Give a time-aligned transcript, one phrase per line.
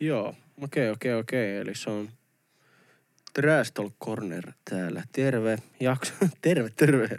[0.00, 1.56] Joo, okei, okei, okei.
[1.56, 2.08] Eli se on
[3.32, 5.02] Trash Talk Corner täällä.
[5.12, 6.12] Terve, jakso.
[6.42, 7.08] terve, terve.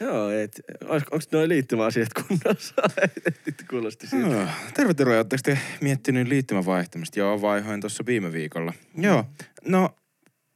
[0.00, 2.74] Joo, et, onko noin liittymäasiat kunnossa?
[3.48, 4.34] Et kuulosti siltä.
[4.34, 4.46] Joo.
[4.74, 5.16] Terve, terve.
[5.16, 7.18] Oletteko te miettinyt liittymän vaihtamista?
[7.18, 8.72] Joo, vaihoin tuossa viime viikolla.
[8.96, 9.24] Joo.
[9.64, 9.96] No,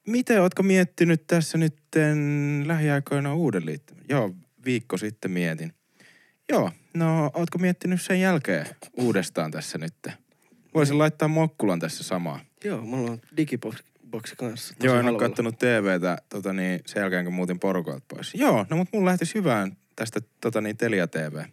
[0.06, 1.76] miten ootko miettinyt tässä nyt
[2.64, 4.04] lähiaikoina uuden liittymän?
[4.08, 4.34] Joo,
[4.64, 5.72] viikko sitten mietin.
[6.52, 9.94] Joo, no ootko miettinyt sen jälkeen uudestaan tässä nyt?
[10.74, 12.40] Voisin laittaa Mokkulan tässä samaa.
[12.64, 14.74] Joo, mulla on digiboksi kanssa.
[14.82, 18.34] Joo, en ole kattonut TVtä tota niin, sen jälkeen, kun muutin porukoilta pois.
[18.34, 21.44] Joo, no mutta mulla lähtisi hyvään tästä tota niin, Telia TV.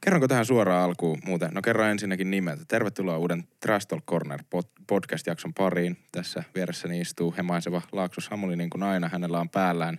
[0.00, 1.50] Kerronko tähän suoraan alkuun muuten?
[1.54, 2.64] No kerran ensinnäkin nimeltä.
[2.68, 5.96] Tervetuloa uuden Trash Talk Corner pod- podcast-jakson pariin.
[6.12, 9.08] Tässä vieressäni istuu hemaiseva Laakso Samuli niin kuin aina.
[9.08, 9.98] Hänellä on päällään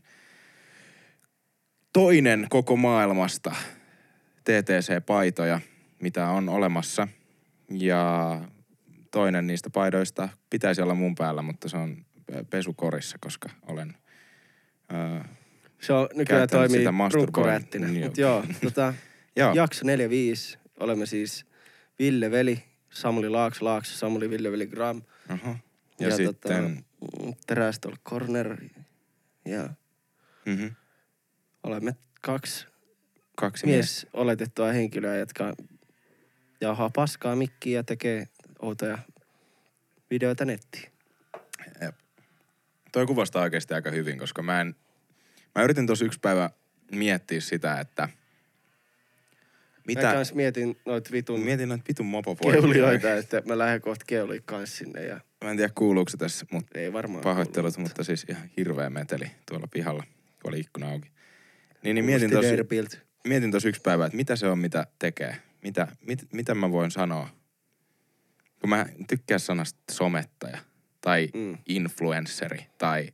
[1.93, 3.55] toinen koko maailmasta
[4.45, 5.59] TTC-paitoja,
[6.01, 7.07] mitä on olemassa.
[7.71, 8.41] Ja
[9.11, 12.05] toinen niistä paidoista pitäisi olla mun päällä, mutta se on
[12.49, 13.97] pesukorissa, koska olen...
[14.93, 15.19] Öö,
[15.81, 17.87] Se on, nykyään toimii sitä masturboin- runkkorättinä.
[17.87, 18.93] Niin, Mut joo, tota,
[19.35, 20.57] joo, jakso 45.
[20.79, 21.45] Olemme siis
[21.99, 25.01] Ville Veli, Samuli Laakso, Laakso, Samuli Ville Veli Gram.
[25.29, 25.57] Aha.
[25.99, 26.83] Ja, ja sitten...
[27.47, 28.57] Tota, Talk Corner.
[29.45, 29.69] Ja
[30.45, 30.65] Mhm.
[31.63, 32.67] olemme kaksi
[33.35, 33.75] Kaksi mies.
[33.75, 35.53] mies oletettua henkilöä, jotka
[36.61, 38.27] jauhaa paskaa mikkiä ja tekee
[38.59, 38.97] outoja
[40.09, 40.95] videoita nettiin.
[42.91, 44.75] Toi kuvastaa oikeasti aika hyvin, koska mä en...
[45.55, 46.49] Mä yritin tuossa yksi päivä
[46.91, 48.09] miettiä sitä, että...
[49.87, 50.01] Mitä?
[50.01, 52.61] Mä kans mietin noita vitun Mietin noita vitun mopopoikia.
[52.61, 56.45] keulijoita, että mä lähden kohta keulii kans sinne ja Mä en tiedä kuuluuko se tässä,
[56.51, 57.87] mutta ei varmaan pahoittelut, kuulu.
[57.87, 60.03] mutta siis ihan hirveä meteli tuolla pihalla,
[60.41, 61.11] kun oli ikkuna auki.
[61.83, 62.57] Niin, niin mietin tosi.
[63.25, 65.35] Mietin tuossa yksi päivä, että mitä se on, mitä tekee.
[65.63, 67.29] Mitä, mit, mitä mä voin sanoa.
[68.61, 70.57] Kun mä tykkään sanasta somettaja
[71.01, 71.57] tai Mm.
[71.65, 73.09] influenceri tai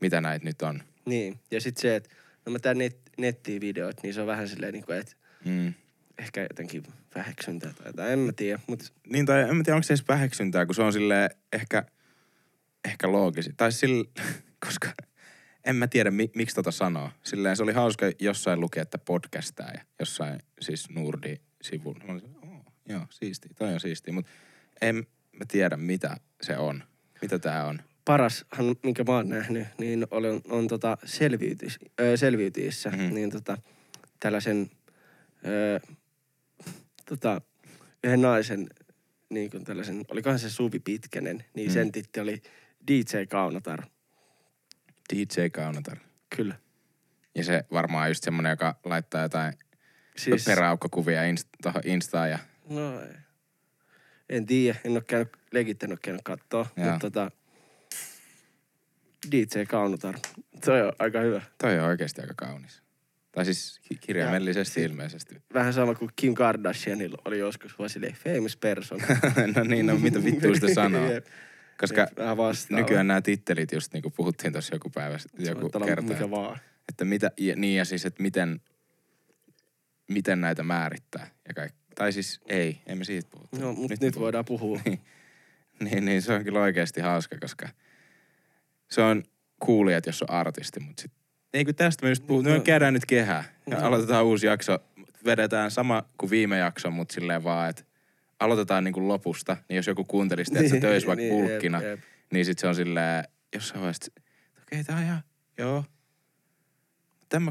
[0.00, 0.82] mitä näitä nyt on.
[1.06, 2.10] Niin, ja sitten se, että
[2.46, 5.12] no mä tän net, nettiin videoit, niin se on vähän silleen niin kuin, että
[5.44, 5.74] Mm.
[6.18, 6.82] ehkä jotenkin
[7.14, 8.60] väheksyntää tai jotain, en mä tiedä.
[8.66, 11.84] Mutta Niin, tai en mä tiedä, onko se edes väheksyntää, kun se on sille ehkä,
[12.84, 13.52] ehkä loogisi.
[13.56, 14.04] Tai sille,
[14.66, 14.88] koska
[15.64, 17.10] en mä tiedä, mi, miksi tota sanoo.
[17.22, 22.04] Silleen se oli hauska jossain lukea, että podcastaa ja jossain siis Nurdi-sivulla.
[22.06, 24.12] Mä olin, oh, joo, siisti, toi on siisti.
[24.12, 24.30] Mutta
[24.80, 24.96] en
[25.32, 26.82] mä tiedä, mitä se on.
[27.22, 27.80] Mitä tää on.
[28.04, 32.98] parashan, minkä mä oon nähnyt, niin on, on tota selviytys, ö, selviytyissä, Mhm.
[33.00, 33.14] mm-hmm.
[33.14, 33.58] niin tota,
[34.20, 34.70] tällaisen
[35.46, 35.80] ö,
[37.08, 37.40] tota,
[38.04, 38.66] yhden naisen,
[39.30, 41.72] niin kuin tällaisen, olikohan se Suvi Pitkänen, niin mm.
[41.74, 42.42] sen titti oli
[42.88, 43.82] DJ Kaunotar.
[45.12, 45.96] DJ Kaunatar.
[46.36, 46.54] Kyllä.
[47.34, 49.52] Ja se varmaan just semmonen, joka laittaa jotain
[50.16, 52.38] Siis, peräaukkokuvia inst- tohon Instaan ja
[52.68, 53.00] No,
[54.28, 57.30] en tiedä, en ole käynyt, legit en ole käynyt kattoo, mutta tota,
[59.30, 60.14] DJ Kaunotar,
[60.64, 61.42] se on aika hyvä.
[61.58, 62.82] toi on oikeasti aika kaunis.
[63.32, 65.42] Tai siis ki- kirjaimellisesti Ja ilmeisesti.
[65.54, 69.00] Vähän sama kuin Kim Kardashianilla oli joskus vaan silleen famous person.
[69.56, 71.08] no niin, no mitä vittua sitä sanoo.
[71.80, 72.80] Koska vastaava.
[72.80, 76.58] nykyään nämä tittelit just niin kuin puhuttiin tuossa joku päivä, sitten, joku kerta, Mikä vaan.
[76.88, 78.60] että mitä, ja, niin ja siis, että miten,
[80.10, 81.78] miten näitä määrittää ja kaikki.
[81.94, 83.48] Tai siis ei, emme siitä puhu.
[83.58, 84.20] No, mutta nyt, nyt puhutaan.
[84.22, 84.80] voidaan puhua.
[85.84, 87.68] Niin, niin se on kyllä oikeasti hauska, koska
[88.90, 89.22] se on
[89.58, 91.12] kuulijat, jos on artisti, mutta sit,
[91.54, 92.64] ei kun tästä me just puhutaan, me No.
[92.64, 93.86] käydään nyt kehää ja No.
[93.86, 94.78] aloitetaan uusi jakso,
[95.24, 97.82] vedetään sama kuin viime jakso, mutta silleen vaan, että
[98.40, 102.00] aloitetaan niin kuin lopusta, niin jos joku kuuntelisi, että se töisi vaikka bulkkina, Jep, jep.
[102.32, 103.24] niin sit se on silleen,
[103.54, 104.12] jossain vaiheessa,
[104.62, 105.22] okei, tää on ihan,
[105.58, 105.84] joo.
[107.28, 107.44] Tämä,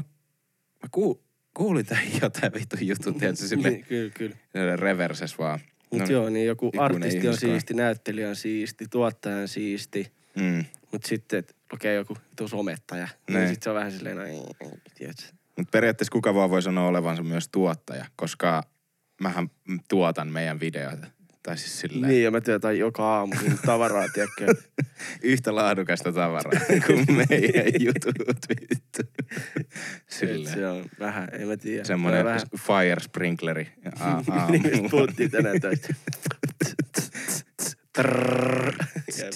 [0.82, 1.22] mä ku,
[1.54, 4.76] kuulin tämän jotain vittu jutun, tiedätkö, silleen, Niin, kyllä, kyllä.
[4.76, 5.60] reverses vaan.
[5.90, 10.12] Mutta No, joo, niin joku artisti on siisti, näyttelijä on siisti, tuottaja on siisti.
[10.36, 10.64] Mm.
[10.92, 13.08] Mutta sitten, että okei, joku vitu somettaja.
[13.28, 13.48] Niin Niin.
[13.48, 14.22] sitten se on vähän silleen, no,
[14.94, 15.22] tiedätkö.
[15.56, 18.62] Mutta periaatteessa kuka vaan voi sanoa olevansa myös tuottaja, koska
[19.20, 19.50] mähän
[19.88, 21.06] tuotan meidän videoita.
[21.42, 24.54] Tai siis silleen Niin, ja mä työtän joka aamu niin tavaraa, tiedätkö.
[25.22, 26.52] yhtä laadukasta tavaraa
[26.86, 28.14] kuin meidän jutut
[28.48, 29.12] vittu.
[30.08, 30.54] Silleen.
[30.54, 31.84] se on vähän, en mä tiedä.
[31.84, 33.68] Semmoinen Vähän, fire sprinkleri.
[34.50, 35.56] Niin, mistä puhuttiin tänään.
[39.18, 39.32] Jep,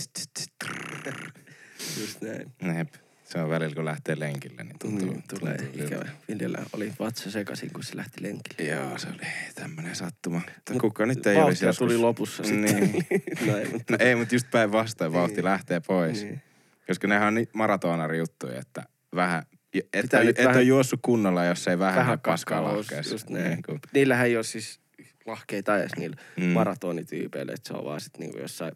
[2.00, 2.76] Just näin.
[2.78, 3.03] Jep.
[3.24, 6.08] Se on välillä, kun lähtee lenkille, niin tuntuu, Mm, tulee tuntuu ikävä.
[6.28, 8.70] Viljellä oli vatsa sekaisin, kun se lähti lenkille.
[8.70, 10.36] Joo, se oli tämmönen sattuma.
[10.54, 11.78] Mutta Mut kuka nyt ei olisi joskus...
[11.88, 12.68] tuli lopussa Niin.
[12.68, 13.22] sitten.
[13.46, 13.92] no ei, mutta...
[13.92, 15.44] No ei, mutta just päinvastoin vauhti Niin.
[15.44, 16.22] lähtee pois.
[16.22, 16.42] Niin.
[16.86, 18.82] Koska nehän on niitä maratonari juttuja, että
[19.14, 19.42] vähän...
[19.74, 23.14] Et, Pitää et, vähän- ole juossut kunnolla, jos ei vähän, Vähän paskaa lahkeessa.
[23.14, 23.44] just näin.
[23.50, 24.80] Niin kuin, Niillähän ei ole siis
[25.26, 26.44] lahkeita edes niillä Mm.
[26.44, 28.72] maratonityypeillä, että se on vaan sit niinku jossain,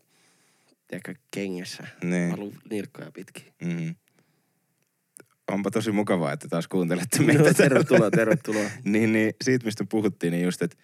[0.93, 2.31] ehkä kengessä, Niin.
[2.31, 3.45] halu nilkkoja pitkin.
[3.63, 3.95] Mm.
[5.49, 7.55] Onpa tosi mukavaa, että taas kuuntelette No, meitä.
[7.55, 8.71] tervetuloa, tervetuloa.
[8.85, 10.77] niin, niin, siitä mistä puhuttiin, niin just, että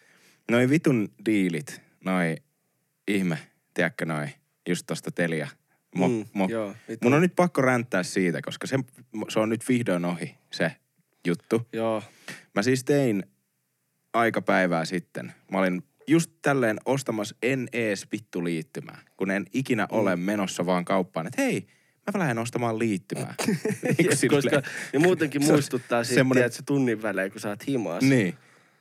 [0.51, 2.37] noi vitun diilit, noi
[3.09, 3.39] ihme,
[3.75, 4.27] tiedätkö noi,
[4.69, 5.49] just tosta Telia.
[5.97, 6.47] Mo, Mm, mo.
[6.51, 6.75] joo.
[7.03, 8.79] Mun on nyt pakko ränttää siitä, koska se,
[9.29, 10.73] se on nyt vihdoin ohi, se
[11.27, 11.69] juttu.
[11.73, 12.03] Joo,
[12.55, 13.23] Mä siis tein
[14.13, 15.33] aika päivää sitten.
[15.53, 20.85] Mä olin just tälleen ostamassa en ees vittu liittymää, kun en ikinä ole menossa vaan
[20.85, 21.67] kauppaan, että hei,
[22.15, 23.35] mä lähden ostamaan liittymää.
[23.99, 24.63] Niin koska
[24.93, 28.03] ja muutenkin muistuttaa siitä, semmonen- että se tunnin välein, kun sä oot himas.
[28.03, 28.35] Niin.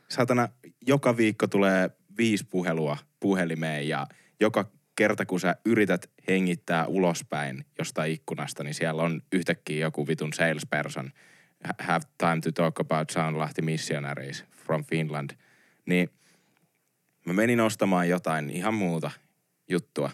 [0.10, 0.50] Satana,
[0.88, 4.08] joka viikko tulee viisi puhelua puhelimeen ja
[4.40, 10.34] joka kerta kun sä yrität hengittää ulospäin jostain ikkunasta, niin siellä on yhtäkkiä joku vitun
[10.34, 11.12] salesperson.
[11.64, 15.30] Ha- Have time to talk about Soundlahti missionaries from Finland.
[15.86, 16.10] Niin
[17.25, 19.12] mä menin ostamaan jotain ihan muuta
[19.70, 20.12] juttua.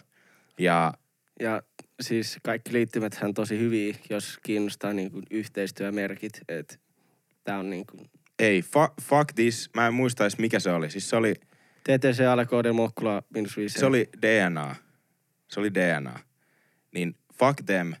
[0.58, 0.94] Ja
[1.40, 1.62] Ja
[2.00, 6.40] siis kaikki liittymäthän on tosi hyviä, jos kiinnostaa niin kuin yhteistyömerkit.
[6.48, 6.76] Että
[7.44, 8.10] tää on niin kuin
[8.40, 9.70] ei, fuck, fuck this.
[9.74, 10.90] Mä en muista edes mikä se oli.
[10.90, 11.34] Siis se oli,
[11.84, 13.78] TTC Alekoiden Mokkula minus viisi.
[13.78, 14.76] Se oli DNA.
[15.48, 16.18] Se oli DNA.
[16.94, 17.92] Niin fuck them,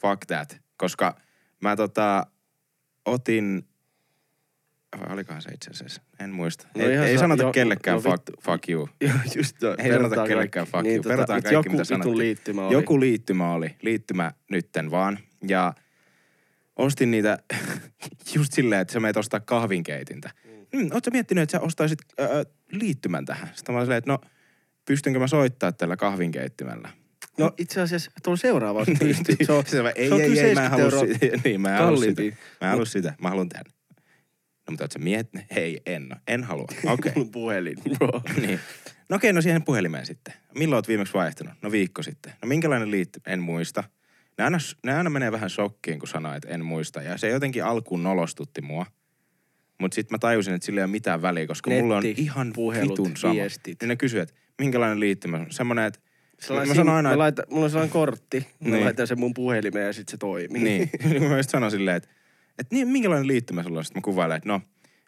[0.00, 0.56] fuck that.
[0.76, 1.20] Koska
[1.60, 2.26] mä tota,
[3.04, 3.68] otin,
[5.00, 6.68] vai olikohan se itse asiassa, en muista.
[6.76, 8.32] No ei, ei sa- sanota jo- kellekään no fuck, vittu.
[8.42, 8.88] fuck you.
[9.00, 9.74] Joo, just toi.
[9.78, 11.04] Ei sanota kellekään fuck you.
[11.04, 12.18] Verrataan mutta kaikki, joku mitä sanottiin.
[12.18, 12.72] liittymä oli.
[12.74, 15.18] Joku liittymä oli, liittymä nytten vaan.
[15.48, 15.74] Ja
[16.76, 17.38] ostin niitä
[18.34, 20.30] just silleen, että sä meet ostaa kahvinkeitintä.
[20.72, 22.28] Mm, ootko sä miettinyt, että sä ostaisit äh,
[22.72, 23.48] liittymän tähän?
[23.54, 24.18] Sitten mä olin silleen, että no,
[24.84, 26.88] pystynkö mä soittaa tällä kahvinkeittimellä?
[27.38, 29.36] No itse asiassa tuolla seuraavassa pystyy.
[29.46, 31.36] Se on, Se on, ei, se on ei, ei, mä en 70 halua sitä.
[31.44, 32.22] niin, mä en halua sitä.
[32.22, 33.14] Mä en halua sitä.
[33.22, 33.64] Mä haluan tämän.
[34.66, 35.46] No, mutta oot sä miettinyt?
[35.54, 36.16] Hei, en.
[36.28, 36.64] En halua.
[36.92, 37.12] Okei.
[37.12, 37.24] Okay.
[37.32, 38.22] puhelin, bro.
[38.40, 38.60] niin.
[39.08, 40.34] No okei, no siihen puhelimeen sitten.
[40.58, 41.54] Milloin oot viimeksi vaihtanut?
[41.62, 42.32] No viikko sitten.
[42.42, 43.20] No minkälainen liitty?
[43.26, 43.84] En muista.
[44.38, 47.02] Ne aina, ne aina menee vähän shokkiin, kun sanoo, että en muista.
[47.02, 48.86] Ja se jotenkin alkuun nolostutti mua.
[49.80, 52.52] Mutta sitten mä tajusin, että sillä ei ole mitään väliä, koska Netti, mulla on ihan
[52.54, 53.34] puhelut, vitun sama.
[53.34, 53.80] viestit.
[53.80, 55.46] Niin ne kysyy, että minkälainen liittymä on.
[55.50, 56.00] Semmoinen, että
[56.40, 58.46] Sellainen mä sanon aina, mä että laitan, mulla on sellainen kortti.
[58.60, 58.84] Mä Niin.
[58.84, 60.62] laitan sen mun puhelimeen ja sit se toimii.
[60.62, 60.90] Niin,
[61.28, 62.08] mä just sanon silleen, että,
[62.58, 63.84] että niin, minkälainen liittymä sulla on?
[63.84, 64.60] Sitten mä kuvailen, että no,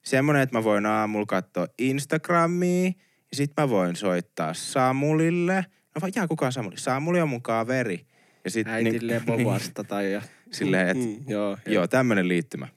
[0.02, 2.86] semmonen, että mä voin aamulla katsoa Instagramia,
[3.30, 5.54] ja sit mä voin soittaa Samulille.
[5.94, 6.76] No vaan, jaa, kuka on Samuli?
[6.78, 8.06] Samuli on mun kaveri.
[8.44, 10.22] Ja sit, Äitille niin, voi vastata ja...
[10.52, 12.68] Silleen, että Mm, joo, joo, tämmönen liittymä.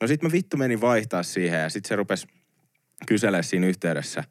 [0.00, 2.26] No sit mä vittu menin vaihtaa siihen, ja sit se rupes
[3.06, 4.24] kyselee siinä yhteydessä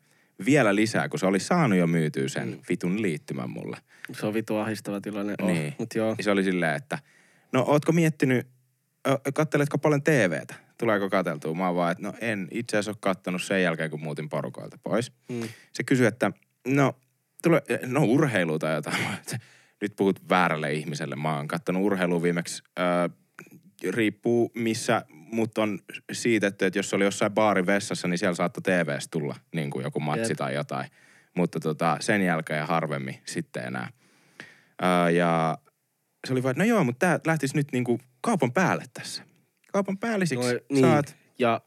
[0.46, 2.60] vielä lisää, kun se oli saanut jo myytyä sen Mm.
[2.70, 3.78] vitun liittymän mulle.
[4.20, 5.34] Se on vitu ahistava tilanne.
[5.42, 5.74] Oh, Niin.
[5.80, 6.16] Mut joo.
[6.18, 7.00] Ja se oli silleen, että
[7.54, 8.48] no ootko miettinyt,
[9.34, 10.56] katteletko paljon TVtä?
[10.78, 11.54] Tuleeko katseltua?
[11.54, 14.78] Mä oon vaan, että no en itse asiassa ole kattonut sen jälkeen, kun muutin porukoilta
[14.84, 15.12] pois.
[15.30, 15.42] Mm.
[15.74, 16.32] Se kysyi, että
[16.68, 16.96] no,
[17.44, 18.98] tule, no urheilu tai jotain.
[19.82, 21.16] Nyt puhut väärälle ihmiselle.
[21.16, 22.64] Mä oon kattonut urheilua viimeksi.
[22.80, 23.10] Ö,
[23.90, 25.80] riippuu missä mut on
[26.12, 30.00] siitetty, että jos oli jossain baarin vessassa, niin siellä saattoi TVstä tulla niin kuin joku
[30.00, 30.38] matsi Jep.
[30.38, 30.90] tai jotain.
[31.36, 33.90] Mutta tota, sen jälkeen harvemmin sitten enää.
[34.82, 35.58] Ää, ja
[36.28, 39.24] se oli vaan, no joo, mutta tää lähtisi nyt niinku kaupan päälle tässä.
[39.72, 40.86] Kaupan päällisiksi No, niin.
[40.86, 41.16] saat.
[41.40, 41.62] Ja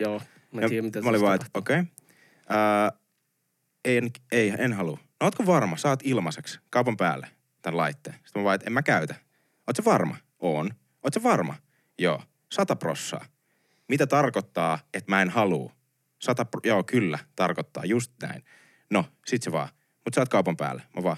[0.00, 0.20] joo,
[0.52, 1.80] mä Ja tiedän mitä mä olin vaan, että okei.
[1.80, 2.98] Okay.
[3.84, 4.00] ei,
[4.32, 4.98] ei, en halua.
[5.20, 5.76] No ootko varma?
[5.76, 7.28] Saat ilmaiseksi kaupan päälle
[7.62, 8.16] tämän laitteen.
[8.24, 9.14] Sitten mä vaan, että en mä käytä.
[9.66, 10.16] Oot sä varma?
[10.38, 10.70] On.
[11.04, 11.54] Oot sä varma?
[11.98, 12.22] Joo.
[12.52, 13.26] Sata prossaa.
[13.88, 15.72] Mitä tarkoittaa, että mä en halua?
[16.18, 18.44] Sata, pro- joo, kyllä, tarkoittaa just näin.
[18.90, 19.68] No, sit se vaan.
[20.04, 20.82] Mut sä oot kaupan päälle.
[20.96, 21.16] Mä vaan,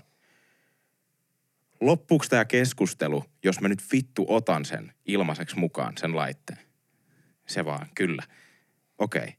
[1.86, 6.58] loppuuko tämä keskustelu, jos mä nyt vittu otan sen ilmaiseksi mukaan, sen laitteen?
[7.46, 8.22] Se vaan, kyllä.
[8.98, 9.20] Okei.
[9.22, 9.32] Okay.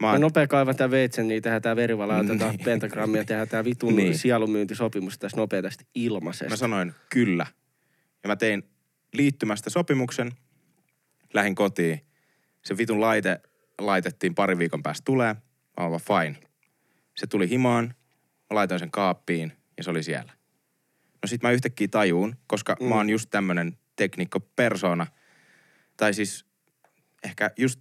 [0.00, 2.64] Mä Mä oon, nopea kaivan tää veitsen, niin tehdään tää verivala, otetaan Niin.
[2.64, 4.18] pentagrammia, tehdään tää vitun Niin.
[4.18, 6.48] sielumyyntisopimus tässä nopeasti ilmaisesti.
[6.50, 7.46] mä sanoin kyllä.
[8.22, 8.62] Ja mä tein
[9.12, 10.32] liittymästä sopimuksen,
[11.34, 12.00] lähin kotiin.
[12.64, 13.40] Se vitun laite
[13.78, 15.34] laitettiin pari viikon päästä tulee.
[15.80, 16.36] Mä vaan fine.
[17.16, 17.84] Se tuli himaan,
[18.50, 20.32] mä laitoin sen kaappiin ja se oli siellä.
[21.22, 22.86] No sit mä yhtäkkiä tajuun, koska mm.
[22.86, 25.06] mä oon just tämmönen teknikko persona.
[25.96, 26.46] Tai siis
[27.24, 27.80] ehkä just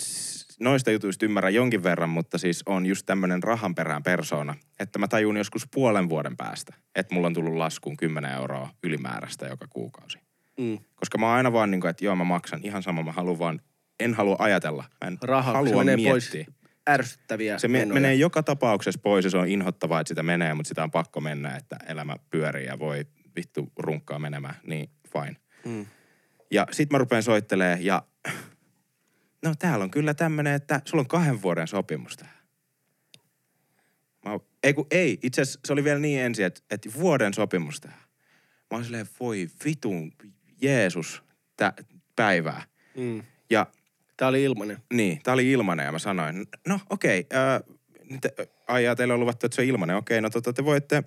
[0.59, 4.55] noista jutuista ymmärrän jonkin verran, mutta siis on just tämmönen rahanperään persona.
[4.79, 9.47] Että mä tajun joskus puolen vuoden päästä, että mulla on tullut laskuun 10 euroa ylimääräistä
[9.47, 10.17] joka kuukausi.
[10.59, 10.79] Mm.
[10.95, 13.39] Koska mä oon aina vaan niin kuin, että joo mä maksan ihan sama, mä haluan
[13.39, 13.61] vaan,
[13.99, 14.83] en halua ajatella.
[15.01, 16.43] Mä en Raha, halua se menee miettiä.
[16.45, 17.93] pois ärsyttäviä Se me, menoja.
[17.93, 21.21] menee joka tapauksessa pois ja se on inhottavaa, että sitä menee, mutta sitä on pakko
[21.21, 23.05] mennä, että elämä pyörii ja voi
[23.39, 25.35] vittu runkkaa menemään, niin fine.
[25.65, 25.85] Mm.
[26.51, 28.03] Ja sit mä rupean soittelee ja
[29.45, 32.39] no täällä on kyllä tämmönen, että sulla on kahden vuoden sopimus tähän.
[34.25, 37.81] Mä Ei kun ei, itse asiassa se oli vielä niin ensin, että, että vuoden sopimus
[37.81, 37.99] tähän.
[38.71, 40.11] Mä olin silleen, voi vitun
[40.61, 41.23] Jeesus
[41.57, 41.73] tä,
[42.15, 42.63] päivää.
[42.97, 43.23] Mm.
[43.49, 43.67] Ja
[44.17, 44.77] Tää oli ilmanen.
[44.93, 47.77] niin, tää oli ilmanen ja mä sanoin, no okei, okay,
[48.21, 48.33] te,
[48.67, 49.95] ai jaa, teillä on luvattu, että se on ilmanen.
[49.95, 51.03] Okei, no tota, te voitte,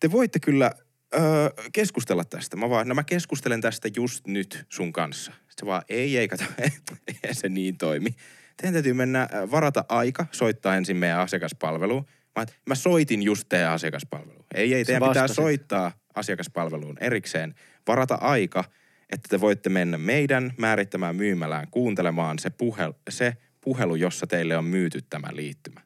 [0.00, 0.72] te voitte kyllä
[1.14, 2.56] öö, keskustella tästä.
[2.56, 5.32] Mä vaan, no mä keskustelen tästä just nyt sun kanssa.
[5.32, 6.44] Sitten se vaan, ei, ei, kato,
[7.24, 8.14] ei se niin toimi.
[8.56, 12.06] Teidän täytyy mennä, varata aika, soittaa ensin meidän asiakaspalveluun.
[12.36, 14.44] Mä, mä soitin just teidän asiakaspalveluun.
[14.54, 17.54] Ei, ei, teidän pitää soittaa asiakaspalveluun erikseen,
[17.86, 18.64] varata aika,
[19.10, 24.64] että te voitte mennä meidän määrittämään myymälään kuuntelemaan se, puhel, se puhelu, jossa teille on
[24.64, 25.80] myyty tämä liittymä.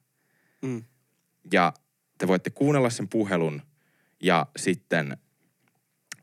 [0.62, 0.84] Mm.
[1.52, 1.72] Ja
[2.18, 3.62] te voitte kuunnella sen puhelun
[4.24, 5.16] ja sitten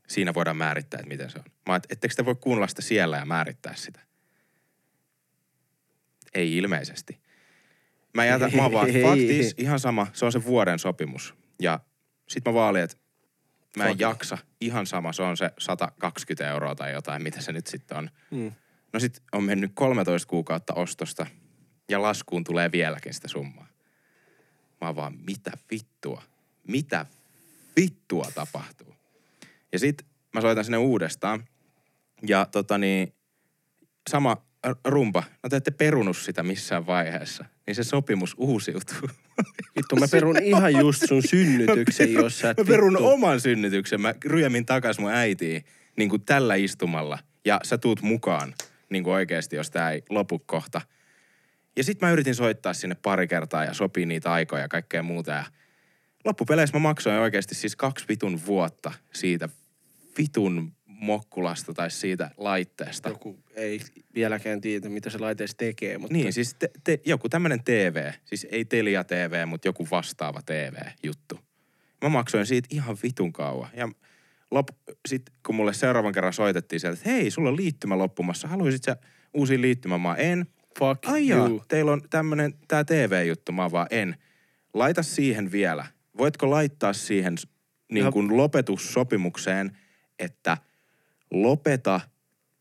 [0.08, 1.44] siinä voidaan määrittää, että miten se on.
[1.68, 4.00] Mä et, ettekö te voi kuunnella sitä siellä ja määrittää sitä?
[6.34, 7.20] Ei ilmeisesti.
[8.14, 11.34] Mä jätän, mä vaan, faktis, ihan sama, se on se vuoden sopimus.
[11.60, 11.80] Ja
[12.28, 12.96] sit mä vaalin, että
[13.76, 17.66] mä en jaksa, ihan sama, se on se 120 euroa tai jotain, mitä se nyt
[17.66, 18.10] sitten on.
[18.30, 18.52] Mm.
[18.92, 21.26] No sit on mennyt 13 kuukautta ostosta
[21.88, 23.66] ja laskuun tulee vieläkin sitä summaa.
[24.80, 26.22] Mä vaan, mitä vittua?
[26.68, 27.06] Mitä
[27.76, 28.94] vittua tapahtuu?
[29.72, 31.44] Ja sit mä soitan sinne uudestaan
[32.28, 33.14] ja tota niin,
[34.10, 34.36] sama
[34.84, 39.08] rumpa, no te ette perunut sitä missään vaiheessa, niin se sopimus uusiutuu.
[39.76, 44.00] Vittu, mä perun ihan just sun synnytyksen, jos sä et Mä perun vittu- oman synnytyksen.
[44.00, 45.64] Mä ryömin takas mun äitiin
[45.96, 47.18] niin kuin tällä istumalla.
[47.44, 48.54] Ja sä tuut mukaan
[48.90, 50.80] niin kuin oikeasti, jos tää ei lopu kohta.
[51.76, 55.32] Ja sit mä yritin soittaa sinne pari kertaa ja sopii niitä aikoja ja kaikkea muuta.
[55.32, 55.44] Ja
[56.24, 59.48] loppupeleissä mä maksoin oikeasti siis kaksi vitun vuotta siitä
[60.18, 63.08] vitun mokkulasta tai siitä laitteesta.
[63.08, 63.80] Joku ei
[64.14, 66.14] vieläkään tiedä, mitä se laiteessa tekee, mutta...
[66.14, 71.38] Niin, siis te, te, joku tämmönen TV, siis ei Telia TV, mutta joku vastaava TV-juttu.
[72.02, 73.68] Mä maksoin siitä ihan vitun kauan.
[73.74, 73.88] Ja
[74.50, 74.68] lop,
[75.08, 78.96] sit kun mulle seuraavan kerran soitettiin sieltä, että hei, sulla on liittymä loppumassa, haluaisit sä
[79.34, 79.98] uusi liittymä?
[79.98, 80.46] Mä en.
[80.78, 81.62] Fuck Ai jaa, you.
[81.68, 84.16] teillä on tämmönen, tää TV-juttu, mä vaan, en.
[84.74, 85.86] Laita siihen vielä.
[86.18, 87.34] Voitko laittaa siihen
[87.92, 89.78] niin kuin lopetussopimukseen,
[90.18, 90.56] että
[91.30, 92.00] lopeta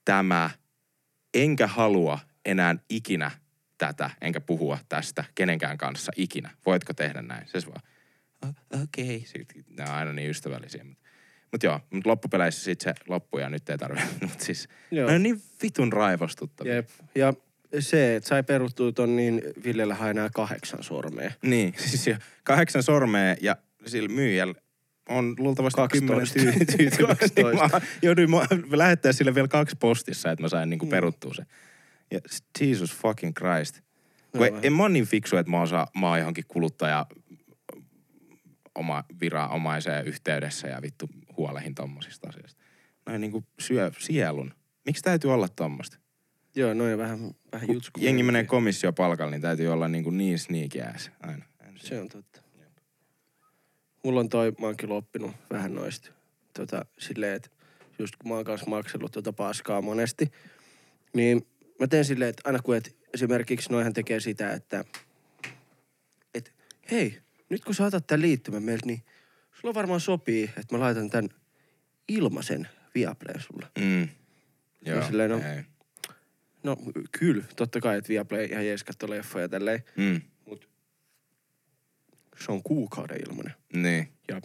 [0.06, 0.50] tämä,
[1.34, 3.32] enkä halua enää ikinä
[3.78, 6.50] tätä, enkä puhua tästä kenenkään kanssa ikinä.
[6.66, 7.48] Voitko tehdä näin?
[7.48, 7.82] Se vaan,
[8.46, 9.26] "O- okei.
[9.42, 9.64] Okay.
[9.78, 10.84] Ne on aina niin ystävällisiä.
[10.84, 11.08] Mutta
[11.52, 14.08] mut joo, mutta loppupeleissä sitten se loppui ja nyt ei tarvitse.
[14.22, 15.10] Mutta siis, Joo.
[15.10, 16.76] ne on niin vitun raivostuttavia.
[16.76, 16.90] Jep.
[17.16, 17.34] Ja
[17.80, 21.32] se, että sai peruttua ton, niin Villellä enää kahdeksan sormea.
[21.42, 24.54] Niin, siis jo kahdeksan sormea ja sillä myyjällä
[25.10, 26.34] on luultavasti 12.
[26.34, 27.42] kymmenen tyy- tyytyväistä.
[27.42, 27.70] 12.
[27.80, 30.90] Mä jouduin mä lähettää sille vielä kaksi postissa, että mä sain niinku Mm.
[30.90, 31.46] peruttua sen.
[32.12, 32.20] Ja
[32.62, 33.82] Jesus fucking Christ.
[34.34, 34.60] No vähän.
[34.64, 37.06] en mä oon niin fiksu, että mä, osaa, mä oon johonkin kuluttaja
[38.76, 42.62] oma viranomaiseen yhteydessä ja vittu huolehin tommosista asioista.
[43.06, 44.54] Noin niinku syö sielun.
[44.86, 45.98] Miksi täytyy olla tommosta?
[46.56, 48.00] Joo, noin vähän, vähän jutsku.
[48.04, 51.46] jengi menee komissiopalkalle, niin täytyy olla niinku niin sneaky ass aina.
[51.76, 52.42] Se on totta.
[54.04, 56.12] Mulla on toi, mä oon kyllä oppinut vähän noista.
[56.54, 57.50] Tota, silleen, että
[58.00, 60.32] just kun mä oon kanssa maksellut tota paskaa monesti,
[61.14, 61.48] niin
[61.80, 64.86] mä teen silleen, että aina kun et, esimerkiksi noihän tekee sitä, että
[66.34, 66.54] et,
[66.92, 69.02] hei, nyt kun sä otat tän liittymän meiltä, niin
[69.62, 71.30] sulla varmaan sopii, että mä laitan tän
[72.08, 73.68] ilmaisen Viaplayn sulle.
[73.80, 74.10] Mm.
[74.86, 75.64] Joo, silleen, no- ei.
[76.64, 76.78] No
[77.20, 80.22] kyllä, totta kai, että Viaplay ihan jees katsoo leffoja ja tälleen, Mm.
[80.46, 80.70] mut
[82.46, 83.54] se on kuukauden ilmanen.
[83.74, 84.42] Niin, Ja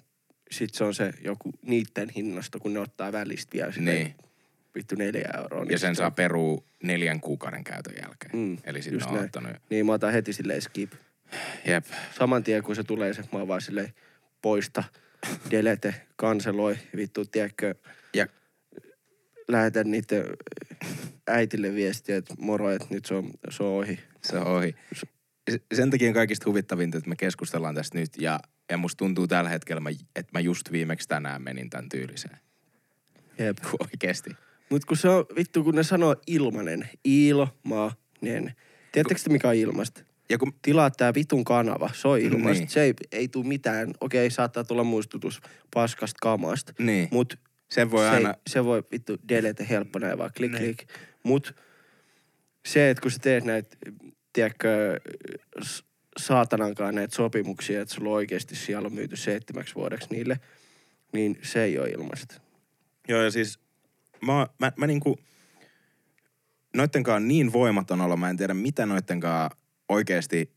[0.50, 4.14] sit se on se joku niitten hinnasta, kun ne ottaa välistä vielä silleen, niin.
[4.74, 5.60] vittu neljä euroa.
[5.60, 8.36] Ja niin sen sit saa on- peruu neljän kuukauden käytön jälkeen.
[8.36, 9.24] Mm, Eli just sitten on näin.
[9.24, 9.52] ottanut.
[9.70, 10.92] Niin mä otan heti silleen skip.
[11.66, 11.84] Jep.
[12.18, 13.92] Saman tien kun se tulee, se mä oon vaan silleen
[14.42, 14.84] poista,
[15.50, 17.74] delete, kanseloi, vittu, tiedätkö, Ja
[19.48, 20.24] lähetän niiden
[21.26, 23.98] äitille viestiä, että moro, että nyt se on, se on ohi.
[24.22, 24.74] se on ohi.
[25.74, 28.10] Sen takia on kaikista huvittavinta, että me keskustellaan tästä nyt.
[28.18, 29.82] Ja, ja musta tuntuu tällä hetkellä,
[30.16, 32.38] että mä just viimeksi tänään menin tämän tyyliseen.
[33.38, 33.58] Jep.
[33.92, 34.30] Oikeesti.
[34.70, 38.54] Mut kun se on, vittu, kun ne sanoo ilmanen, ilmanen.
[38.92, 40.02] Tiedättekö te mikä on ilmasta?
[40.28, 42.48] Ja kun, tilaa tää vitun kanava, se on ilmasta.
[42.48, 42.58] Niin.
[42.58, 42.68] Niin.
[42.68, 43.94] Se ei, ei tuu mitään.
[44.00, 45.40] Okei, saattaa tulla muistutus
[45.74, 46.72] paskasta kamasta.
[46.78, 47.38] niin, Mut
[47.70, 48.34] sen voi se, aina...
[48.46, 50.62] se voi vittu delete helppo näin vaan klik Niin.
[50.62, 50.88] klik.
[51.22, 51.54] Mut
[52.66, 53.76] se, että kun sä teet näitä,
[54.32, 55.00] tiedätkö,
[56.18, 60.40] saatanankaan näitä sopimuksia, että sulla oikeasti siellä on myyty seitsemäksi vuodeksi niille,
[61.12, 62.40] niin se ei ole ilmasta.
[63.08, 63.58] Joo, ja siis
[64.26, 65.18] mä, mä, mä niinku...
[66.76, 69.50] Noittenkaan on niin voimaton olla, mä en tiedä mitä noittenkaan
[69.88, 70.56] oikeesti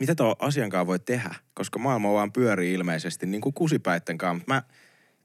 [0.00, 4.34] mitä tuo asiankaan voi tehdä, koska maailma vaan pyörii ilmeisesti niin kuin kusipäitten kanssa.
[4.34, 4.62] Mutta mä,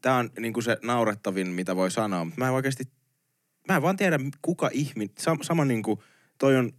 [0.02, 2.84] tää on niin kuin se naurettavin, mitä voi sanoa, mutta mä en oikeasti,
[3.70, 6.00] mä en vaan tiedä, kuka ihminen, sama, sama niin kuin,
[6.38, 6.72] toi on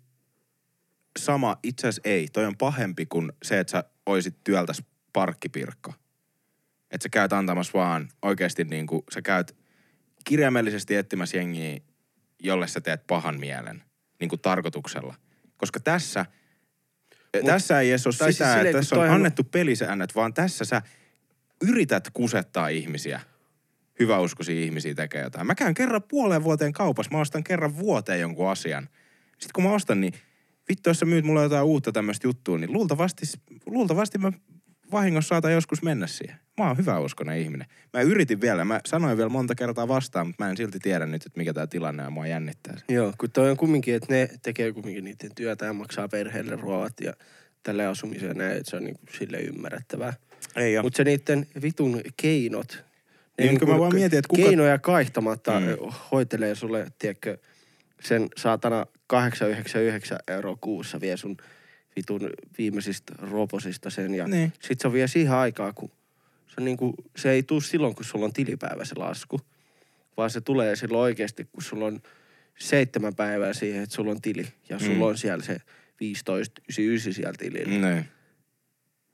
[1.18, 5.94] sama, itse asiassa ei, toi on pahempi kuin se, että sä oisit työltäs parkkipirkko.
[6.90, 9.56] Että sä käyt antamassa vaan oikeasti niin kuin, sä käyt
[10.24, 11.80] kirjaimellisesti etsimässä jengiä,
[12.42, 13.82] jolle sä teet pahan mielen,
[14.20, 15.14] niin kuin tarkoituksella.
[15.56, 16.26] Koska tässä,
[17.36, 19.44] Mut, tässä ei edes ole sitä, tai siis siis silleen, että tässä on toihan- annettu
[19.44, 20.82] pelisäännöt, vaan tässä sä
[21.69, 23.21] yrität kusettaa ihmisiä.
[24.00, 25.47] Hyväuskoisia ihmisiä tekee jotain.
[25.47, 28.88] Mä käyn kerran puoleen vuoteen kaupassa, mä ostan kerran vuoteen jonkun asian.
[29.31, 30.12] Sitten kun mä ostan, niin
[30.69, 33.26] vittu, jos sä myyt mulle jotain uutta tämmöistä juttua, niin luultavasti,
[33.66, 34.33] luultavasti mä
[34.92, 36.37] vahingossa saatan joskus mennä siihen.
[36.59, 37.66] Mä oon hyväuskonen ihminen.
[37.92, 41.26] Mä yritin vielä, mä sanoin vielä monta kertaa vastaan, mutta mä en silti tiedä nyt,
[41.26, 42.12] että mikä tää tilanne on.
[42.12, 42.76] Mua jännittää.
[42.88, 46.92] Joo, kun toi on kumminkin, että ne tekee kumminkin niiden työtä ja maksaa perheelle ruoat
[47.00, 47.12] ja
[47.62, 50.12] tälle asumiseen näin, että se on niin sille ymmärrettävää.
[50.56, 52.84] Ei Mutta se niiden vitun keinot,
[53.38, 55.66] ne Niin, kun mä vaan mietin, että kuka- keinoja kaihtamatta Mm.
[56.12, 57.38] hoitelee sulle, tiedätkö,
[58.00, 61.37] sen saatana 899 euroa kuussa vie sun
[61.96, 64.14] vitun viimeisistä roposista sen.
[64.14, 64.52] Ja Niin.
[64.61, 65.90] sit se on vielä siihen aikaa, kun
[66.46, 69.40] se, on niinku, se ei tuu silloin, kun sulla on tilipäivä se lasku,
[70.16, 72.00] vaan se tulee silloin oikeasti, kun sulla on
[72.58, 74.46] seitsemän päivää siihen, että sulla on tili.
[74.68, 75.02] Ja sulla Mm.
[75.02, 75.56] on siellä se
[76.00, 77.88] 15,99 siellä tilillä.
[77.90, 78.04] Niin.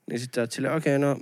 [0.09, 1.17] Niin sit sä oot silleen, okei, no...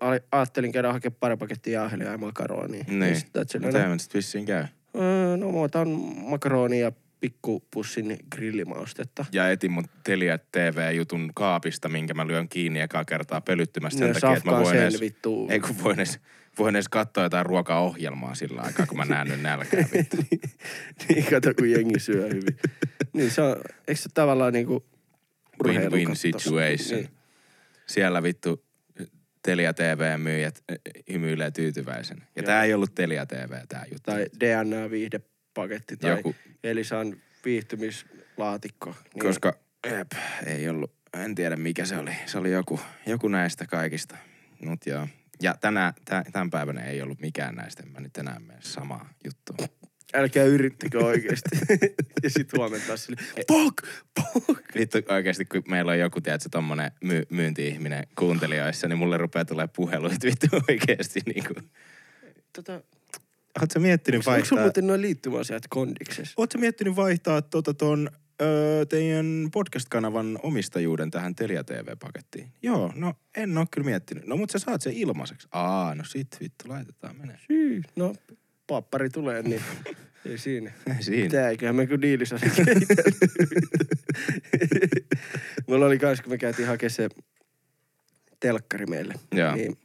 [0.00, 2.84] a- Ajattelin käydä hakemaan pari pakettia jauhelia ja makaronia.
[2.88, 3.16] Niin.
[3.16, 4.64] sit oot silleen, Mitä no, mä nyt vissiin käy?
[4.96, 9.24] öö, no mä otan makaronia ja pikkupussin grillimaustetta.
[9.32, 14.14] Ja etin mun Telia TV-jutun kaapista, minkä mä lyön kiinni ekaa kertaa pelyttymästä sen Ja
[14.14, 15.46] takia, että mä voin edes, vittu.
[15.50, 16.20] ei kun voin edes,
[16.58, 19.84] voin edes katsoa jotain ruokaohjelmaa sillä aikaa, kun mä näen nyt nälkää.
[19.94, 20.16] vittu.
[21.08, 22.56] niin, kato kun jengi syö hyvin.
[23.12, 23.56] niin se on,
[23.88, 24.84] eikö se tavallaan niinku...
[25.64, 27.00] Win-win situation.
[27.00, 27.08] Niin.
[27.86, 28.64] Siellä vittu
[29.42, 30.64] Telia TV-myyjät
[31.12, 32.18] hymyilee tyytyväisen.
[32.18, 32.46] Ja Joo.
[32.46, 34.10] tää ei ollut Telia TV, tää juttu.
[34.10, 36.34] Tai DNA-viihdepaketti tai Joku,
[36.64, 38.96] Elisan viihtymislaatikko.
[39.14, 39.26] Niin.
[39.26, 39.52] koska
[39.90, 40.12] jep,
[40.46, 42.10] ei ollut, en tiedä mikä se oli.
[42.26, 44.16] Se oli joku, joku näistä kaikista.
[44.64, 45.08] Mut joo.
[45.42, 47.82] Ja tänä, tä, tämän päivänä ei ollut mikään näistä.
[47.82, 49.66] En mä nyt enää mene samaa juttua.
[50.14, 51.50] Älkää yrittäkö oikeesti.
[52.22, 53.74] ja sit huomenna taas sille, pok,
[54.14, 54.58] pok.
[54.74, 59.68] Vittu oikeasti, kun meillä on joku, tiedätkö, tommonen my- myynti-ihminen kuuntelijoissa, niin mulle rupeaa tulee
[59.76, 61.54] puheluita vittu oikeasti niinku.
[62.52, 62.72] Tota,
[63.60, 64.58] Ootko sä miettinyt onko sulla vaihtaa?
[64.58, 66.34] muuten noin liittymäasiat kondiksessa?
[66.36, 68.10] Ootko miettinyt vaihtaa tota ton
[68.42, 72.48] öö, teidän podcast-kanavan omistajuuden tähän Telia TV-pakettiin?
[72.62, 74.26] Joo, no en oo kyllä miettinyt.
[74.26, 75.48] No mut sä saat sen ilmaiseksi.
[75.52, 77.36] Aa, no sit vittu, laitetaan menee.
[77.46, 77.82] Syy.
[77.96, 78.14] No,
[78.66, 79.62] pappari tulee, niin
[80.26, 80.72] ei siinä.
[80.96, 81.28] Ei siinä.
[81.28, 82.36] Tää eiköhän me kun diilissä
[85.66, 87.08] Mulla oli kans, kun me käytiin hakemaan se
[88.40, 89.14] telkkari meille.
[89.34, 89.54] Joo.
[89.54, 89.76] Niin,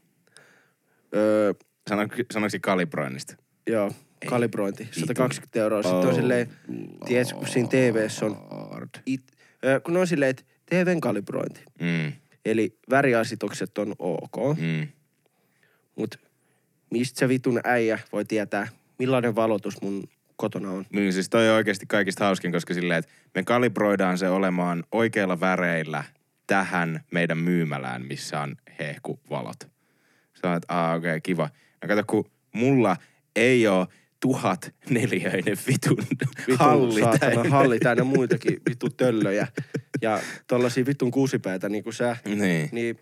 [1.15, 1.54] öö,
[1.89, 3.36] Sano, sanoksi kalibroinnista?
[3.69, 4.30] joo, Ei.
[4.30, 4.88] kalibrointi.
[4.91, 5.84] 120 euroa.
[5.84, 6.50] Sitten on silleen,
[7.06, 8.38] tiedätkö, kun siinä TVssä on,
[9.06, 9.21] it,
[9.65, 11.63] öö, kun on silleen, että TVn kalibrointi.
[11.82, 12.13] Mm,
[12.45, 14.88] Eli väriasitukset on ok, mm.
[15.95, 16.17] mutta
[16.91, 18.67] mistä se vitun äijä voi tietää,
[19.00, 20.04] millainen valotus mun
[20.38, 20.86] kotona on.
[20.93, 25.39] Niin siis toi on oikeasti kaikista hauskin, koska silleen, että me kalibroidaan se olemaan oikeilla
[25.39, 26.04] väreillä
[26.47, 29.60] tähän meidän myymälään, missä on hehkuvalot.
[30.41, 31.50] Sä oot, aa okei, okay, kiva.
[31.82, 32.97] No kato, kun mulla
[33.36, 33.88] ei ole
[34.19, 35.97] tuhat neliöinen vitun,
[36.47, 37.50] Vitun halli saatana täynnä.
[37.50, 39.47] halli täynnä muitakin vitun töllöjä.
[40.02, 42.17] Ja tollasia vitun kuusipäitä niin kuin sä.
[42.26, 42.69] Niin.
[42.71, 43.00] Niin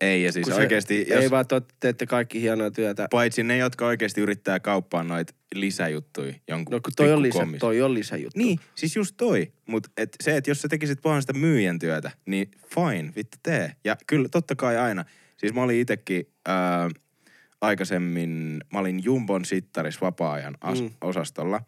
[0.00, 3.08] Ei, ja siis kun se- oikeasti, Ei jos, vaan te teette kaikki hienoa työtä.
[3.10, 7.82] paitsi ne, jotka oikeasti yrittää kauppaa noita lisäjuttuja jonkun No kun toi on, lisä, toi
[7.82, 8.38] on lisäjuttu.
[8.38, 9.52] Niin, siis just toi.
[9.66, 13.72] Mutta et se, että jos sä tekisit vaan sitä myyjän työtä, niin fine, vittu tee.
[13.84, 15.04] Ja kyllä totta kai aina.
[15.36, 16.88] Siis mä olin itekin ää,
[17.60, 20.90] aikaisemmin, mä olin Jumbon sittaris vapaa-ajan as- Mm.
[21.00, 21.60] osastolla.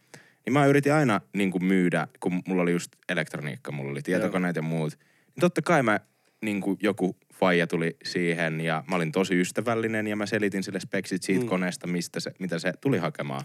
[0.46, 4.56] Niin mä yritin aina niin kuin myydä, kun mulla oli just elektroniikka, mulla oli tietokoneet
[4.56, 4.98] ja muut.
[5.26, 6.00] Niin totta kai mä
[6.44, 10.80] niin kuin joku faija tuli siihen ja mä olin tosi ystävällinen ja mä selitin sille
[10.80, 11.48] speksit siitä Mm.
[11.48, 13.44] koneesta, mistä se, mitä se tuli hakemaan.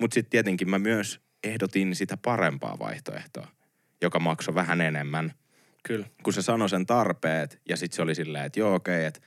[0.00, 3.48] Mutta sitten tietenkin mä myös ehdotin sitä parempaa vaihtoehtoa,
[4.02, 5.32] joka maksoi vähän enemmän.
[5.82, 6.06] Kyllä.
[6.22, 9.20] Kun se sanoi sen tarpeet ja sitten se oli silleen, että joo okei, okay, että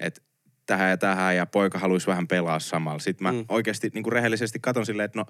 [0.00, 0.22] et
[0.66, 2.98] tähän ja tähän ja poika haluaisi vähän pelaa samalla.
[2.98, 3.44] Sitten mä Mm.
[3.48, 5.26] oikeasti niinku rehellisesti katon silleen, että no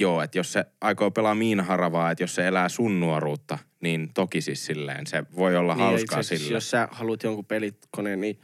[0.00, 4.40] joo, että jos se aikoo pelaa Miinaharavaa, että jos se elää sun nuoruutta, niin toki
[4.40, 6.52] siis silleen se voi olla Niin, hauskaa sillä.
[6.56, 8.40] Jos sä haluat jonkun pelikoneen, niin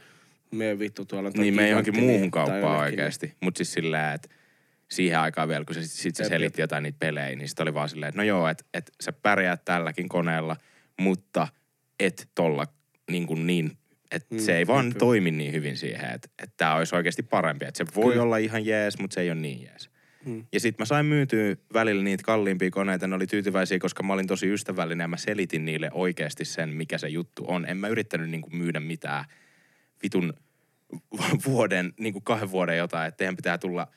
[0.51, 3.33] me vittu tuolla Niin me johonkin muuhun niin- kauppaan oikeasti.
[3.41, 4.29] Mutta siis silleen, että
[4.91, 7.73] siihen aikaan vielä, kun se sit, sit se selitti jotain niitä pelejä, niin sitten oli
[7.73, 10.55] vaan silleen, että no joo, että et sä pärjäät tälläkin koneella,
[10.99, 11.47] mutta
[11.99, 12.65] et tolla
[13.11, 13.71] niin, kuin niin
[14.11, 14.97] että Mm, se ei vaan jep.
[14.97, 17.65] toimi niin hyvin siihen, että, että tämä olisi oikeasti parempi.
[17.65, 18.23] Että se voi Kyllä.
[18.23, 19.89] olla ihan jees, mutta se ei ole niin jees.
[20.25, 20.45] Mm.
[20.51, 24.27] Ja sitten mä sain myytyä välillä niitä kalliimpia koneita, ne oli tyytyväisiä, koska mä olin
[24.27, 27.65] tosi ystävällinen ja mä selitin niille oikeasti sen, mikä se juttu on.
[27.65, 29.25] En mä yrittänyt niinku myydä mitään
[30.03, 30.33] vitun
[31.45, 33.87] vuoden, niinku kahden vuoden jotain, että teidän pitää tulla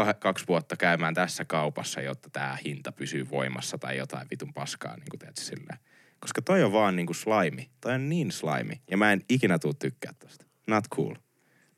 [0.00, 4.96] kah- kaksi vuotta käymään tässä kaupassa, jotta tämä hinta pysyy voimassa tai jotain vitun paskaa,
[4.96, 5.78] niin kuin teet silleen.
[6.20, 7.66] Koska toi on vaan niinku slime.
[7.80, 8.80] Toi on niin slime.
[8.90, 10.46] Ja mä en ikinä tuu tykkää tosta.
[10.66, 11.14] Not cool.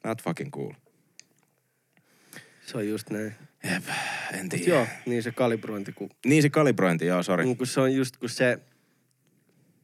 [0.05, 0.73] Not fucking cool.
[2.67, 3.35] Se on just näin.
[3.73, 3.85] Jep,
[4.33, 4.65] en Mut tiedä.
[4.75, 7.45] joo, niin se kalibrointi, kun, Niin se kalibrointi, joo, sori.
[7.45, 8.59] niin kun se on just, kun se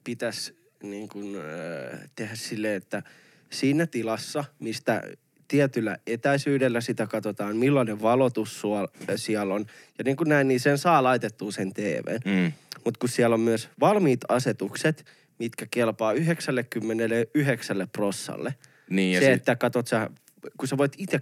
[0.05, 3.03] pitäisi niin kun, äh, tehdä silleen, että
[3.51, 5.03] siinä tilassa, mistä
[5.49, 9.67] tietyllä etäisyydellä sitä katsotaan, millainen valotus suol- siellä on.
[9.99, 12.19] Ja niin kuin näin, niin sen saa laitettua sen TV.
[12.25, 12.53] Mm.
[12.85, 15.05] Mutta kun siellä on myös valmiit asetukset,
[15.39, 18.55] mitkä kelpaa 99 prossalle.
[18.91, 20.11] Niin, ja se, sit- että katot sä,
[20.57, 21.21] kun sä voit itse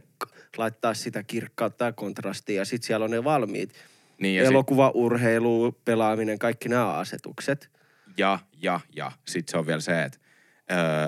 [0.57, 3.75] laittaa sitä kirkkautta ja kontrastia ja sitten siellä on ne valmiit.
[4.21, 7.71] Niin, ja, sit, Elokuva, urheilu, pelaaminen, kaikki nämä asetukset.
[8.17, 9.13] ja, ja, ja.
[9.29, 10.19] Sitten se on vielä se, että
[10.73, 11.07] öö,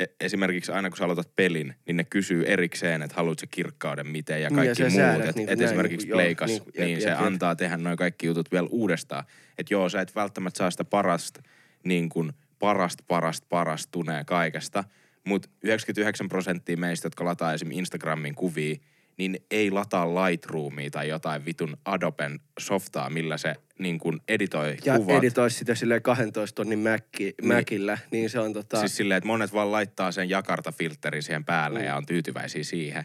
[0.00, 4.42] e- esimerkiksi aina kun sä aloitat pelin, niin ne kysyy erikseen, että haluatko kirkkauden miten
[4.42, 4.94] ja Niin, ja kaikki sä muut.
[4.96, 7.26] säädät Että niinku et näin, esimerkiksi joo, Pleikas, niinku, niin, jep, se jep, jep.
[7.26, 9.24] antaa tehdä noin kaikki jutut vielä uudestaan.
[9.58, 11.42] Että joo, sä et välttämättä saa sitä parasta,
[11.84, 13.48] niin kuin parasta, parasta,
[13.90, 14.84] tunee kaikesta.
[15.24, 17.70] Mutta 99 prosenttia meistä, jotka lataa esim.
[17.70, 18.76] Instagramin kuvia,
[19.16, 24.96] niin ei lataa Lightroomia tai jotain vitun Adoben softaa, millä se niin kuin editoi Ja
[24.96, 25.18] kuvat.
[25.18, 28.80] editoi sitä silleen 12 tonnin mäkki, mäkillä, niin se on tota...
[28.80, 33.04] Siis silleen, että monet vaan laittaa sen jakarta-filterin siihen päälle ja on tyytyväisiä siihen.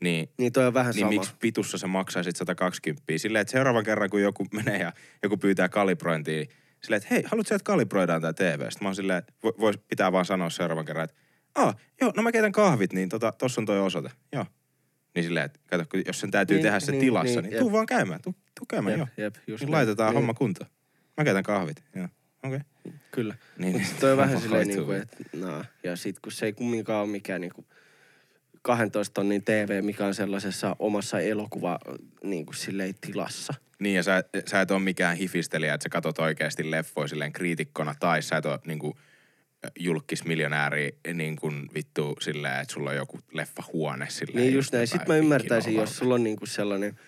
[0.00, 1.10] Niin, niin toi on vähän niin sama.
[1.10, 3.02] miksi vitussa se maksaa sit 120?
[3.16, 4.92] Silleen, että seuraavan kerran kun joku menee ja
[5.22, 6.44] joku pyytää kalibrointia,
[6.82, 8.60] silleen, että hei, haluatko sä, että kalibroidaan tää TV?
[8.60, 11.16] Sitten mä oon silleen, että vo- vois, pitää vaan sanoa seuraavan kerran, että
[11.54, 14.10] Aa, joo, no mä keitän kahvit, niin tota, tossa on toi osoite.
[14.32, 14.46] Joo.
[15.14, 17.52] Niin silleen, että kato, kun jos sen täytyy Niin, tehdä se niin, tilassa, niin, niin,
[17.52, 17.58] jep.
[17.60, 19.24] tuu vaan käymään, tuu, tuu käymään, Jep, joo.
[19.24, 20.14] jep, just niin laitetaan Niin.
[20.16, 20.70] homma kuntoon.
[21.16, 22.08] Mä keitän kahvit, joo.
[22.44, 22.60] Okei.
[22.84, 22.98] Okay.
[23.10, 23.34] Kyllä.
[23.58, 24.00] Niin, Mutta niin.
[24.00, 24.92] toi on vähän silleen hoituu.
[24.92, 25.64] niinku, että naa.
[25.84, 27.64] Ja sit kun se ei kumminkaan ole mikään niinku
[28.62, 31.78] 12 tonnin TV, mikä on sellaisessa omassa elokuva
[32.24, 33.54] niinku silleen tilassa.
[33.78, 37.94] Niin ja sä, sä et ole mikään hifistelijä, että sä katot oikeasti leffoja silleen kriitikkona,
[38.00, 38.98] tai sä et ole niinku
[39.78, 44.36] julkismiljonääri niin kuin vittu silleen, että sulla on joku leffahuone silleen.
[44.36, 44.86] Niin just näin.
[44.86, 46.98] Sitten mä ymmärtäisin, jos sulla on niinku sellainen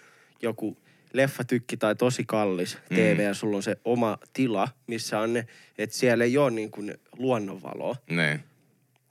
[0.43, 0.77] joku
[1.13, 2.97] leffatykki tai tosi kallis Mm.
[2.97, 5.47] TV ja sulla on se oma tila, missä on ne,
[5.79, 6.83] että siellä ei ole niinku
[7.19, 8.41] luonnonvaloa, Niin.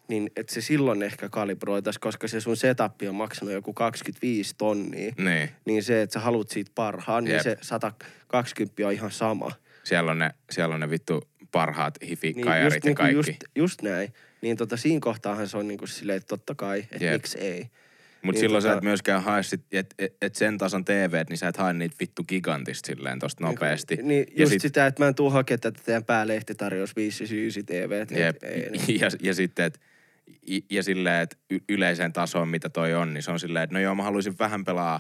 [0.08, 5.14] niin että se silloin ehkä kalibroitas, koska se sun setup on maksanut joku 25 tonnia.
[5.18, 5.50] Niin.
[5.66, 7.44] Niin se, että sä haluat siitä parhaan, niin Jep.
[7.44, 9.52] se 120 on ihan sama.
[9.84, 11.22] Siellä on ne, siellä on ne vittu
[11.52, 13.16] parhaat Niin hifikajarit just, ja niinku kaikki.
[13.16, 14.14] just, just näin.
[14.42, 17.14] Niin tota, siinä kohtaahan se on niinku silleen, että totta kai, että Jep.
[17.14, 17.60] miksi ei.
[18.22, 21.24] Mutta niin silloin sä tota- et myöskään hae sit, et, et, et sen tason TV,
[21.30, 23.98] niin sä et hae niitä vittu gigantista silleen tosta nopeasti.
[24.02, 27.66] Niin ja just sit, sitä, että mä en tuu hakemaan tätä teidän päälehti tarjous 599
[27.66, 27.92] TV.
[28.02, 29.00] Et, jep, ei, niin.
[29.02, 29.80] ja, ja sitten, että
[30.70, 31.38] ja silleen, että
[31.70, 34.66] yleiseen tasoon, mitä toi on, niin se on silleen, että no joo, mä haluaisin vähän
[34.66, 35.00] pelaa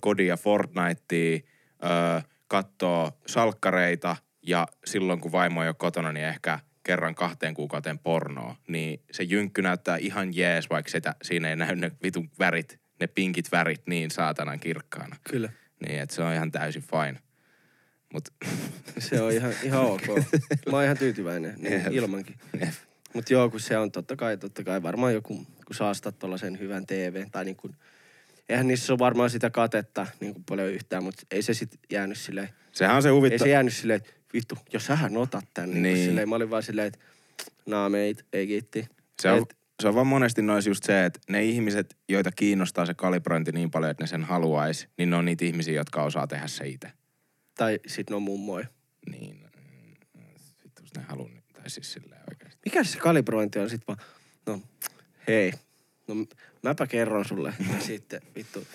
[0.00, 1.38] kodia Fortnitea,
[1.84, 7.98] öö, katsoa salkkareita ja silloin kun vaimo ei ole kotona, niin ehkä kerran kahteen kuukauteen
[7.98, 8.56] pornoa.
[8.68, 13.06] Niin se jynkky näyttää ihan jees, vaikka sitä, siinä ei näy ne vitun värit, ne
[13.06, 15.16] pinkit värit niin saatanan kirkkaana.
[15.30, 15.52] Kyllä.
[15.86, 17.20] Niin, että se on ihan täysin fine.
[18.12, 18.28] Mut
[18.98, 20.06] Se on ihan, ihan ok.
[20.70, 21.92] Mä oon ihan tyytyväinen niin Jep.
[21.92, 22.36] ilmankin.
[23.12, 26.58] Mutta joo, kun se on totta kai, totta kai varmaan joku, kun saa ostaa tollasen
[26.58, 27.74] hyvän TV, tai niin kuin,
[28.48, 32.18] eihän niissä ole varmaan sitä katetta niin kuin paljon yhtään, mutta ei se sit jäänyt
[32.18, 33.38] silleen, sehän on se ei huvittaa.
[33.38, 36.06] se jäänyt silleen, että vittu, jos sähän otat tän, niin, Niin.
[36.08, 36.98] silleen, mä olin vaan silleen, että
[37.66, 38.88] naa meit, ei kiitti.
[39.22, 42.86] Se on, Et- se on vaan monesti nois just se, että ne ihmiset, joita kiinnostaa
[42.86, 46.26] se kalibrointi niin paljon, että ne sen haluaisi, niin ne on niitä ihmisiä, jotka osaa
[46.26, 46.92] tehdä se itse.
[47.54, 48.66] Tai sit ne on mummoja.
[49.10, 49.40] Niin,
[50.64, 52.58] vittu jos ne haluaa, niin- tai siis silleen oikeasti.
[52.64, 53.98] Mikä se kalibrointi on sit vaan,
[54.46, 54.60] no
[55.28, 55.52] hei,
[56.08, 56.14] no
[56.62, 57.54] mäpä kerron sulle.
[57.74, 58.66] Ja sitten vittu,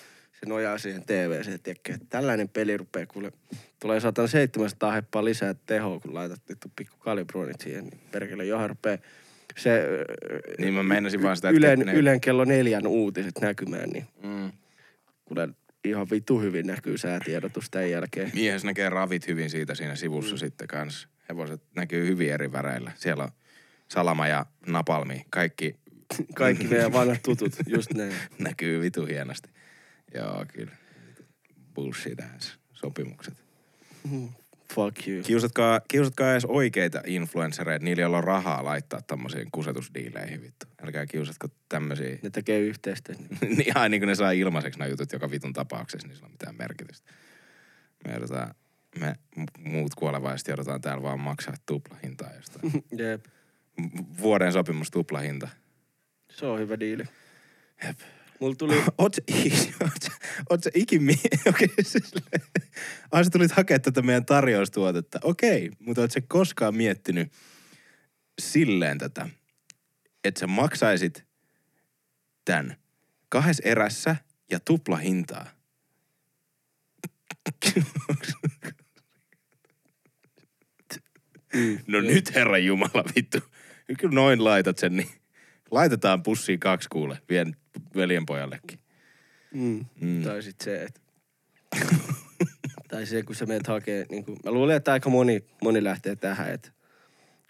[0.44, 3.32] se nojaa siihen TVC, että tällainen peli rupeaa kuule,
[3.80, 8.98] tulee 1700 heppaa lisää tehoa, kun laitat vittu pikku kalibroinnit siihen, niin perkele johan rupeaa
[9.58, 9.82] se
[10.58, 14.52] Niin mä meinasin vaan sitä, että Ylen, ne- Ylen kello neljän uutiset näkymään, niin Mm.
[15.24, 15.48] kuule
[15.84, 18.30] ihan vittu hyvin näkyy säätiedotus tämän jälkeen.
[18.34, 20.38] Miehessä näkee ravit hyvin siitä siinä sivussa mm.
[20.38, 21.08] sitten kanssa.
[21.28, 22.92] Hevoset näkyy hyvin eri väreillä.
[22.96, 23.30] Siellä on
[23.88, 25.24] salama ja napalmi.
[25.30, 25.76] Kaikki
[26.34, 28.12] Kaikki meidän vanhat tutut, just näin.
[28.38, 29.48] näkyy vitu hienosti.
[30.14, 30.72] Joo, kyllä.
[31.74, 33.34] Bullshit ass sopimukset.
[34.74, 35.22] Fuck you.
[35.22, 40.66] Kiusatkaa, kiusatkaa edes oikeita influenssereita, niillä joilla on rahaa laittaa tommosiin kusetusdiileihin vittu.
[40.82, 42.18] Älkää kiusatko tämmösiä.
[42.22, 43.22] Ne tekee yhteistyötä.
[43.40, 46.32] niin ihan niin kuin ne saa ilmaiseksi nämä jutut joka vitun tapauksessa, niin sillä on
[46.32, 47.12] mitään merkitystä.
[48.04, 48.54] Me, joudutaan,
[49.00, 49.14] me
[49.58, 52.72] muut kuolevaiset joudutaan täällä vaan maksaa tuplahintaa jostain.
[52.98, 53.24] Jep.
[54.18, 55.48] Vuoden sopimus tuplahinta.
[56.30, 57.04] Se on hyvä diili.
[57.86, 57.98] Jep.
[58.42, 58.74] Mulla tuli...
[58.98, 59.16] Oot
[59.82, 60.08] oot
[60.50, 61.12] oot sä ikin mi-
[61.48, 62.14] Okei, okay, siis
[63.12, 65.18] Ai sä tulit hakea tätä meidän tarjoustuotetta.
[65.24, 67.32] Okei, okay, mutta oot sä koskaan miettinyt
[68.40, 69.28] silleen tätä,
[70.24, 71.24] että sä maksaisit
[72.44, 72.76] tän
[73.28, 74.16] kahdessa erässä
[74.50, 75.46] ja tupla hintaa?
[81.54, 81.78] Mm.
[81.86, 83.38] No nyt herra Jumala vittu.
[83.98, 85.10] Kyllä noin laitat sen, niin
[85.70, 87.56] laitetaan pussiin kaksi kuule, vien
[87.96, 88.78] veljenpojallekin.
[89.54, 89.84] Mm.
[90.00, 90.22] Mm.
[90.22, 91.00] Tai sit se, että...
[92.90, 96.16] tai se, kun sä menet hakee, niin kun, mä luulen, että aika moni, moni lähtee
[96.16, 96.72] tähän, että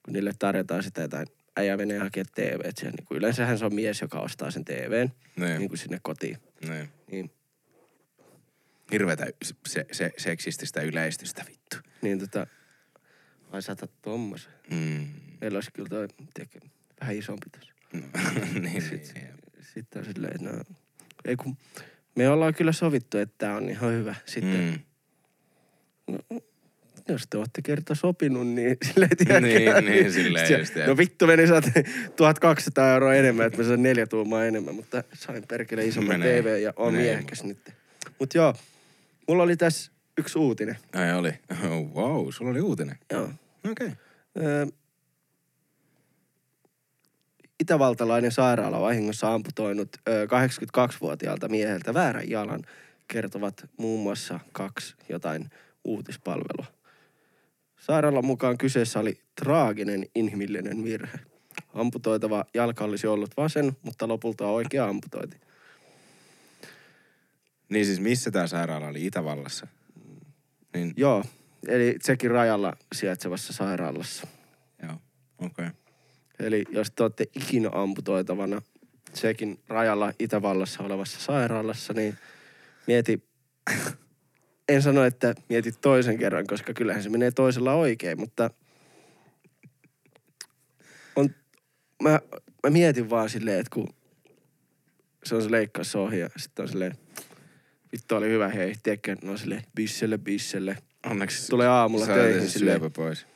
[0.05, 3.75] kun niille tarjotaan sitä jotain, äijä menee hakemaan TV, että niin kun yleensähän se on
[3.75, 5.59] mies, joka ostaa sen TVn Niin.
[5.59, 6.37] niin kuin sinne kotiin.
[6.69, 6.89] Niin.
[7.11, 7.31] Niin,
[8.93, 9.27] Hirveetä
[9.67, 11.77] se, se, seksististä yleistystä vittu.
[12.03, 12.47] niin tota,
[13.51, 14.53] ai saatat tommosen.
[14.71, 15.07] Mm.
[15.41, 16.61] Meillä olisi kyllä toi, tiedätkö,
[17.01, 17.73] vähän isompi tässä.
[17.93, 18.01] No,
[18.45, 19.29] niin, niin, Sit- niin.
[19.75, 20.63] Sitten on silleen, että no,
[21.25, 21.57] ei kun,
[22.15, 24.15] me ollaan kyllä sovittu, että tää on ihan hyvä.
[24.27, 24.83] Sitten,
[26.09, 26.41] Mm.
[27.09, 29.41] jos te olette kerta sopinut, niin silleen tiedätkö.
[29.81, 30.75] Niin, niin, silleen Sit- just.
[30.87, 31.65] No vittu meni saat
[32.17, 36.43] 1200 euroa enemmän, että mä sain neljä tuumaa enemmän, mutta sain perkele isomman Menee.
[36.43, 37.07] TV ja on Menee.
[37.07, 37.59] miehekäs nyt.
[38.19, 38.55] Mut joo,
[39.29, 40.77] mulla oli tässä yksi uutinen.
[40.95, 41.33] Ai oli.
[41.71, 42.99] Oh, wow, sulla oli uutinen.
[43.13, 43.25] Joo.
[43.71, 43.87] Okei.
[43.87, 43.91] Okay.
[44.47, 44.67] Öö,
[47.63, 52.63] itävaltalainen sairaala vahingossa amputoinut öö, 82-vuotiaalta mieheltä väärän jalan,
[53.09, 55.51] kertovat muun muassa kaksi jotain
[55.85, 56.67] uutispalvelua.
[57.81, 61.19] Sairaalan mukaan kyseessä oli traaginen inhimillinen virhe.
[61.75, 65.37] Amputoitava jalka olisi ollut vasen, mutta lopulta oikea amputointi.
[67.69, 69.07] Niin siis missä tää sairaala oli?
[69.07, 69.67] Itävallassa?
[70.75, 71.25] Niin, Joo,
[71.69, 74.27] eli Tsekin rajalla sijaitsevassa sairaalassa.
[74.83, 74.93] joo.
[75.39, 75.67] Okei.
[75.67, 75.82] Okay.
[76.43, 78.63] Eli jos te olette ikinä amputoitavana
[79.15, 82.19] sekin rajalla Itävallassa olevassa sairaalassa, niin
[82.87, 83.23] mieti,
[84.69, 88.51] en sano, että mieti toisen kerran, koska kyllähän se menee toisella oikein, mutta
[91.17, 91.35] on,
[92.03, 92.21] mä,
[92.63, 93.89] mä mietin vaan silleen, että kun
[95.25, 96.93] se on se leikkaus ohi ja sitten on silleen,
[97.93, 100.79] vittu oli hyvä, hei, tiedätkö, no silleen, bisselle, bisselle.
[101.07, 103.27] Onneksi Tulee aamulla töihin silleen, pois.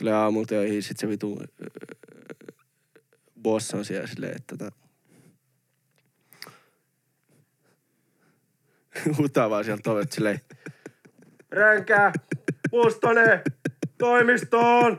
[0.00, 1.42] Tulee aamulla töihin, sit se vitu
[3.42, 4.72] boss on siellä silleen, että tota...
[9.18, 10.40] Huutaa vaan sieltä ovet silleen,
[11.50, 12.12] Ränkä,
[12.72, 13.40] Mustonen,
[13.98, 14.96] toimistoon!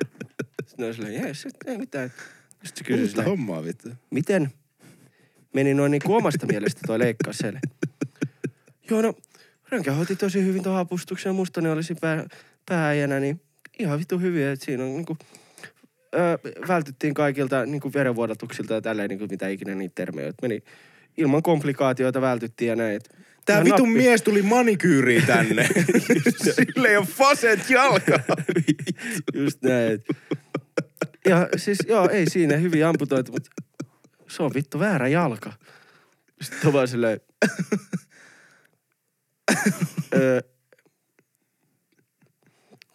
[0.65, 2.09] Sitten on silleen, jees, ei mitään.
[2.49, 3.89] Sitten se kysyy silleen, hommaa vittu.
[4.09, 4.51] miten
[5.53, 7.59] meni noin niin kuin omasta mielestä toi leikkaus siellä?
[8.89, 9.13] Joo, no,
[9.69, 12.25] Rönkä hoiti tosi hyvin tuon hapustuksen ja Mustonen olisi pää,
[12.69, 13.41] pääjänä, niin
[13.79, 15.17] ihan vittu hyvin, että siinä on niinku,
[16.15, 20.63] öö, vältyttiin kaikilta niinku verenvuodatuksilta ja tälleen niinku mitä ikinä niitä termejä, että meni
[21.17, 22.95] ilman komplikaatioita vältyttiin ja näin.
[22.95, 25.69] et Tää ihan vitun nappi- mies tuli manikyyriin tänne.
[26.55, 28.19] Sillä ei ole faset jalka.
[29.33, 30.03] Just näin.
[31.29, 33.49] Ja siis joo, ei siinä hyvin amputoitu, mutta
[34.29, 35.53] se on vittu väärä jalka.
[36.41, 37.19] Sitten on vaan silleen...
[40.15, 40.41] öö,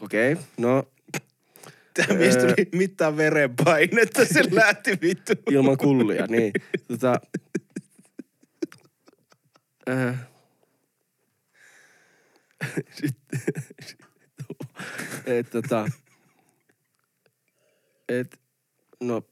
[0.06, 0.88] Okei, okay, no
[1.94, 2.42] Tää mies Öö.
[2.42, 5.32] tuli mittaa verenpainetta, se lähti vittu.
[5.50, 6.52] ilman kullia, niin.
[6.88, 7.20] Tota,
[9.88, 10.14] öö,
[12.90, 13.40] sitten,
[15.26, 15.88] et, tota,
[18.08, 18.40] et,
[19.00, 19.22] no,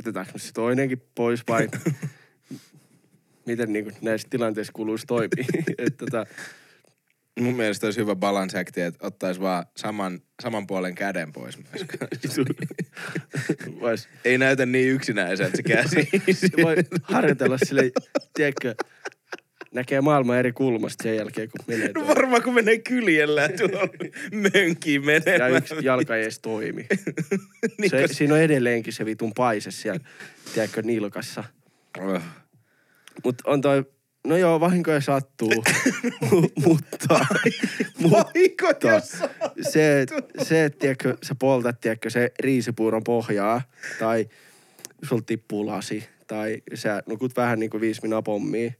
[0.00, 1.68] otetaanko se toinenkin pois vai
[3.46, 5.44] miten niin näissä tilanteissa kuuluisi toimia?
[5.78, 6.26] et, tota,
[7.40, 11.86] Mun mielestä olisi hyvä balance acti, että ottaisi vaan saman, saman puolen käden pois myös.
[13.80, 16.08] vois, ei näytä niin yksinäiseltä se käsi.
[16.62, 17.90] voi harjoitella sille,
[18.34, 18.74] tiedätkö,
[19.74, 23.88] näkee maailman eri kulmasta sen jälkeen, kun menee No varmaan kun menee kyljellä tuolla
[24.32, 25.56] mönkiin Ja menemään.
[25.56, 26.86] yksi jalka ei edes toimi.
[27.78, 30.00] Niin, Se, koska- siinä on edelleenkin se vitun paise siellä,
[30.54, 31.44] tiedätkö, nilkassa.
[31.98, 32.22] Oh.
[33.24, 33.84] Mutta on toi,
[34.24, 35.50] no joo, vahinkoja sattuu,
[36.24, 37.26] Mu- mutta,
[37.98, 38.32] mutta
[39.60, 40.06] se,
[40.42, 43.62] se, että tiedätkö, sä poltat, tiedätkö, se riisipuuron pohjaa,
[43.98, 44.28] tai
[45.02, 48.72] sul tippuu lasi, tai sä nukut vähän niin kuin viisi minä pommia.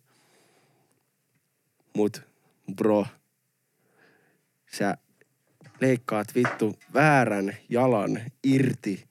[1.96, 2.22] Mut,
[2.76, 3.07] bro,
[4.72, 4.96] sä
[5.81, 9.10] leikkaat vittu väärän jalan irti.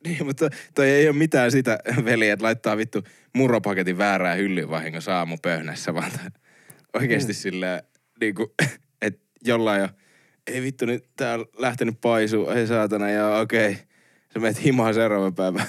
[0.06, 3.02] Niin, mutta toi ei ole mitään sitä, veli, että laittaa vittu
[3.34, 6.12] muropaketin väärää hyllyyn vahingossa aamupöhnässä, vaan
[6.94, 7.36] oikeesti mm.
[7.36, 7.82] silleen,
[8.20, 8.54] niinku,
[9.02, 9.88] että jollain jo,
[10.46, 13.78] ei vittu, nyt tää on lähtenyt paisuu, ei saatana, ja okei.
[14.34, 15.66] Sä menet himaan seuraavan päivän.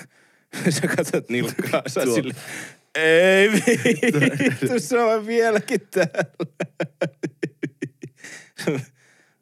[0.70, 2.34] Sä katsot nilkkaa, sä sille,
[2.96, 6.26] ei vittu, se on vieläkin täällä.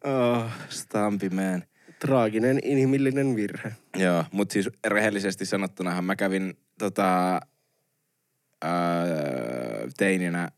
[0.04, 1.64] oh, Stampi man.
[2.00, 3.72] Traaginen inhimillinen virhe.
[3.98, 7.40] Joo, mutta siis rehellisesti sanottunahan mä kävin tota,
[8.66, 10.50] öö, teininä,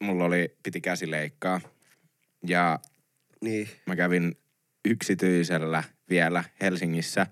[0.00, 1.60] mulla oli, piti käsileikkaa.
[2.46, 2.78] Ja
[3.40, 3.68] Niin.
[3.86, 4.36] mä kävin
[4.84, 7.26] yksityisellä vielä Helsingissä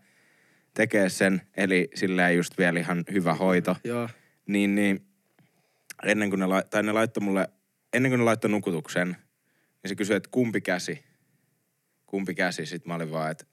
[0.74, 3.76] tekee sen, eli sillä just vielä ihan hyvä hoito.
[3.84, 4.08] Joo.
[4.46, 5.06] Niin, niin
[6.04, 7.48] ennen kuin ne, lai, tai ne laittoi mulle,
[7.92, 11.04] ennen kuin ne laittoi nukutuksen, niin se kysyi, että kumpi käsi,
[12.12, 12.66] kumpi käsi.
[12.66, 13.44] Sitten mä olin vaan, että,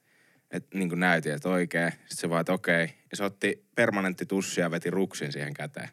[0.50, 1.92] että niin kuin näytin, että oikein.
[1.92, 2.82] Sitten se vaan, että okei.
[3.10, 5.88] Ja se otti permanentti tussia ja veti ruksin siihen käteen.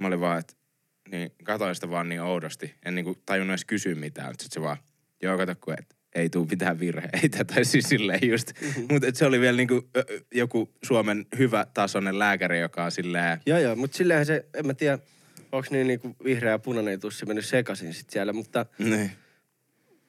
[0.00, 0.54] Mä olin vaan, että
[1.10, 2.74] niin katoin sitä vaan niin oudosti.
[2.84, 4.28] En niin kuin tajunnut edes kysyä mitään.
[4.28, 4.76] Sitten se vaan,
[5.22, 7.44] joo kato kun, että ei tuu mitään virheitä.
[7.54, 8.52] Tai siis silleen just.
[8.60, 8.86] Mm-hmm.
[8.90, 9.82] Mutta se oli vielä niin kuin,
[10.34, 14.74] joku Suomen hyvä tasoinen lääkäri, joka on silleen, Joo, joo, mutta silleenhän se, en mä
[14.74, 14.98] tiedä,
[15.52, 19.10] onko niin niinku vihreä ja punainen tussi mennyt sekaisin sit siellä, mutta niin,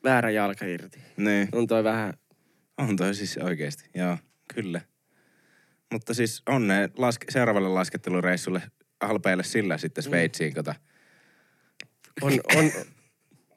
[0.05, 0.99] väärä jalka irti.
[1.17, 1.47] niin.
[1.51, 2.13] On toi vähän,
[2.77, 4.17] On toi siis oikeesti, joo,
[4.53, 4.81] kyllä.
[5.93, 8.61] Mutta siis onne laske, seuraavalle laskettelureissulle
[9.01, 10.55] halpeille sillä sitten Sveitsiin, mm.
[10.55, 10.75] kota.
[12.21, 12.65] on, on,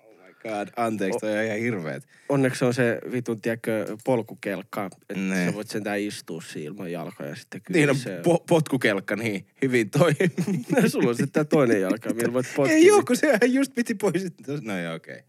[0.04, 2.06] Oh my god, anteeksi, toi on ihan hirveet.
[2.28, 5.48] onneksi on se vitun, tiedätkö, polkukelkka, että Niin.
[5.48, 8.18] sä voit sentään istua siinä ilman jalkoja sitten kyllä Niin on se...
[8.20, 10.12] po- potkukelkka, niin hyvin toi.
[10.90, 12.76] Sulla on sitten tää toinen jalka, millä voit potkia.
[12.76, 14.26] Ei oo, kun sehän just piti pois.
[14.62, 15.20] No joo, okei.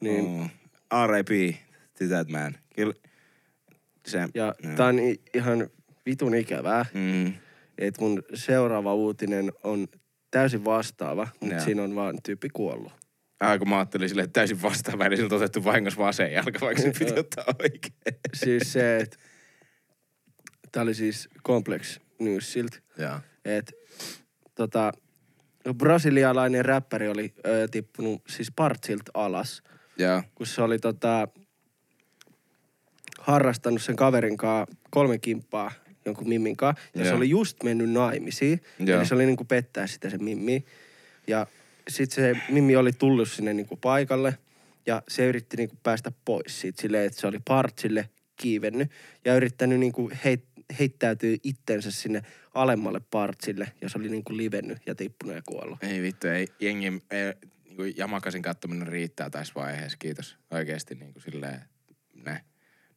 [0.00, 0.24] Niin.
[0.24, 0.50] Oh.
[1.06, 1.54] R.I.P.
[1.98, 2.54] to that man.
[2.76, 2.94] Kyllä.
[4.06, 4.74] Se, Ja joo.
[4.76, 4.96] tää on
[5.34, 5.70] ihan
[6.06, 7.32] vitun ikävää, Mm.
[7.78, 9.88] että mun seuraava uutinen on
[10.30, 11.64] täysin vastaava, mutta Joo.
[11.64, 12.92] siinä on vaan tyyppi kuollut.
[13.40, 16.92] Ah, kun mä ajattelin että täysin vastaava, eli siltä otettu vahingossa vasen jalka, vaikka se
[16.98, 17.94] piti ottaa oikein.
[18.34, 19.16] Siis se, että
[20.72, 23.20] tää oli siis Complex Newsiltä, Joo.
[23.44, 23.72] että
[24.54, 24.92] tota,
[25.74, 29.62] brasilialainen räppäri oli ö, tippunut siis partsilta alas,
[30.00, 30.22] Joo.
[30.34, 31.28] kun se oli tota,
[33.20, 35.72] harrastanut sen kaverin kanssa kolme kimppaa
[36.04, 37.16] jonkun mimmin kanssa, ja se Joo.
[37.16, 38.60] oli just mennyt naimisiin.
[38.78, 38.98] Joo.
[38.98, 40.64] Eli se oli niinku pettää sitä se mimmi.
[41.26, 41.46] Ja
[41.88, 44.38] sitten se mimmi oli tullut sinne niinku paikalle,
[44.86, 48.90] ja se yritti niinku päästä pois siitä silleen, että se oli partsille kiivennyt,
[49.24, 50.44] ja yrittänyt niinku heit,
[50.78, 52.22] heittäytyä itsensä sinne
[52.54, 55.82] alemmalle partsille, ja se oli niinku livennyt ja tippunut ja kuollut.
[55.82, 57.32] Ei vittu, ei jengi, ei,
[57.70, 60.38] niinku Jamakasin kattominen riittää tässä vaiheessa, kiitos.
[60.50, 61.60] Oikeesti niinku silleen,
[62.14, 62.44] ne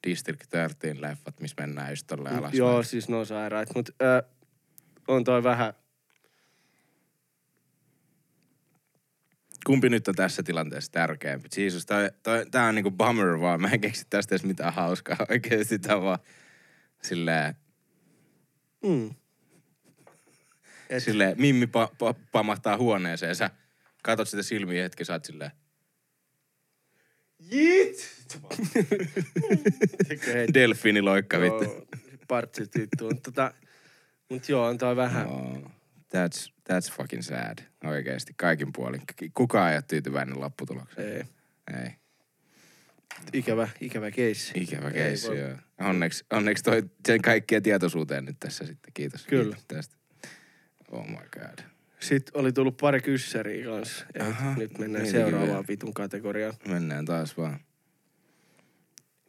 [0.08, 2.54] District 13 leffat, missä mennään just tolleen alas.
[2.54, 4.24] Joo, siis ne on sairaat, mutta ö,
[5.08, 5.74] on toi vähän,
[9.66, 11.50] Kumpi nyt on tässä tilanteessa tärkeämpi?
[11.58, 13.62] Jeesus, toi, toi, tää on niinku bummer vaan.
[13.62, 15.18] Mä en keksi tästä edes mitään hauskaa.
[15.30, 16.20] Oikeesti tää vaan
[17.02, 17.56] silleen,
[18.84, 19.12] mm,
[20.90, 23.36] Et- silleen Mimmi pa, pa, pamahtaa huoneeseen.
[24.04, 25.52] Katot sitä silmiä hetki, sä oot silleen,
[27.52, 28.10] Jit!
[30.54, 31.64] Delfiiniloikka vittu.
[31.64, 31.86] Joo,
[32.28, 33.06] partsit vittu.
[33.10, 33.54] Mutta tota,
[34.30, 35.28] mut joo, on toi vähän.
[35.28, 35.58] Oh,
[36.16, 37.58] that's, that's fucking sad.
[37.84, 39.02] Oikeesti, kaikin puolin.
[39.34, 41.18] Kukaan ei ole tyytyväinen lopputulokseen.
[41.18, 41.24] Ei.
[41.84, 41.90] Ei.
[43.34, 44.52] Ikävä, ikävä keissi.
[44.56, 45.58] Ikävä Ei keissi, voi- joo.
[45.80, 48.94] Onneksi, onneksi toi sen kaikkien tietoisuuteen nyt tässä sitten.
[48.94, 49.26] Kiitos.
[49.26, 49.44] Kyllä.
[49.44, 49.96] Kiitos tästä.
[50.92, 51.73] Oh my god.
[52.04, 54.06] Sitten oli tullut pari kyssäriä kanssa.
[54.14, 55.64] Et Aha, nyt mennään niitäkin seuraavaan vielä.
[55.68, 56.54] vitun kategoriaan.
[56.68, 57.60] Mennään taas vaan.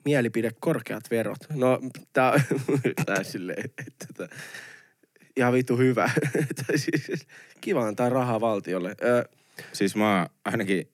[0.05, 1.39] Mielipide, korkeat verot.
[1.53, 1.81] No,
[2.13, 2.41] tää on
[3.07, 4.29] tää silleen, että tää,
[5.37, 6.11] ihan vittu hyvä.
[6.77, 7.27] Siis,
[7.61, 8.95] kiva antaa rahaa valtiolle.
[9.05, 9.25] Ö,
[9.73, 10.89] Siis mä ainakin...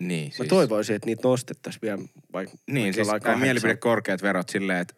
[0.00, 0.48] Niin, Mä siis...
[0.48, 1.98] toivoisin, että niitä nostettaisiin vielä
[2.32, 3.08] vaikka Niin, siis
[3.40, 4.94] mielipide korkeat verot silleen, että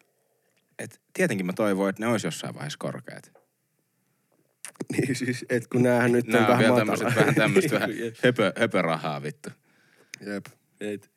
[0.79, 3.40] et tietenkin mä toivon, että ne olisi jossain vaiheessa korkeat.
[4.97, 7.15] Niin siis, että kun näähän nyt on Nää on vähän matala.
[7.15, 7.89] vähän tämmöistä vähän
[8.23, 9.49] höpö, höpörahaa vittu.
[10.25, 10.45] Jep.
[10.81, 11.11] Et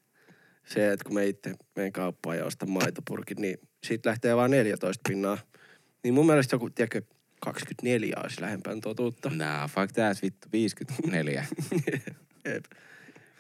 [0.66, 5.00] se, että kun me itse menen kauppaan ja ostan maitopurkit, niin siitä lähtee vain 14
[5.08, 5.38] pinnaa.
[6.04, 7.02] Niin mun mielestä joku, tiedätkö,
[7.40, 9.30] 24 olisi lähempään totuutta.
[9.34, 11.46] Nah, fuck that, vittu, 54.
[12.44, 12.64] Jep.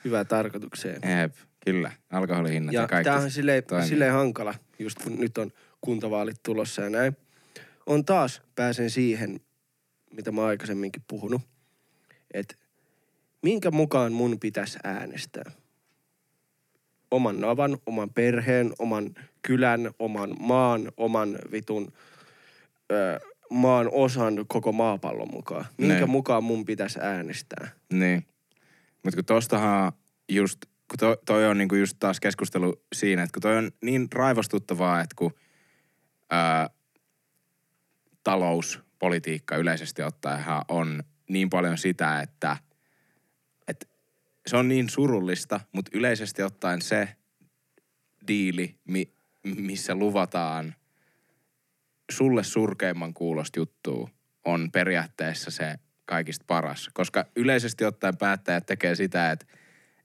[0.04, 1.00] Hyvää tarkoitukseen.
[1.20, 1.92] Jep, kyllä.
[2.10, 3.04] Alkoholihinnat ja, Ja kaikki.
[3.04, 3.88] tämähän on silleen, toimii.
[3.88, 5.50] silleen hankala, just kun nyt on
[5.80, 7.16] kuntavaalit tulossa ja näin.
[7.86, 9.40] On taas, pääsen siihen,
[10.16, 11.42] mitä mä aikaisemminkin puhunut,
[12.34, 12.54] että
[13.42, 15.50] minkä mukaan mun pitäisi äänestää.
[17.10, 21.92] oman navan, oman perheen, oman kylän, oman maan, oman vitun
[22.92, 25.64] ö, maan osan koko maapallon mukaan.
[25.78, 26.06] Minkä Ne.
[26.06, 27.68] mukaan mun pitäisi äänestää?
[27.92, 28.26] Niin.
[29.02, 29.92] Mutta kun tostahan
[30.28, 30.58] just,
[30.88, 35.00] kun to, toi on niinku just taas keskustelu siinä, että kun toi on niin raivostuttavaa,
[35.00, 35.34] että kun
[36.30, 36.70] ää,
[38.98, 42.56] talouspolitiikka yleisesti ottaen on niin paljon sitä, että,
[43.68, 43.86] että
[44.46, 47.08] se on niin surullista, mutta yleisesti ottaen se
[48.28, 49.12] diili, mi,
[49.44, 50.74] missä luvataan
[52.10, 54.10] sulle surkeimman kuulosta juttua,
[54.44, 55.74] on periaatteessa se
[56.04, 56.90] kaikista paras.
[56.94, 59.46] Koska yleisesti ottaen päättäjät tekee sitä, että,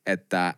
[0.05, 0.53] että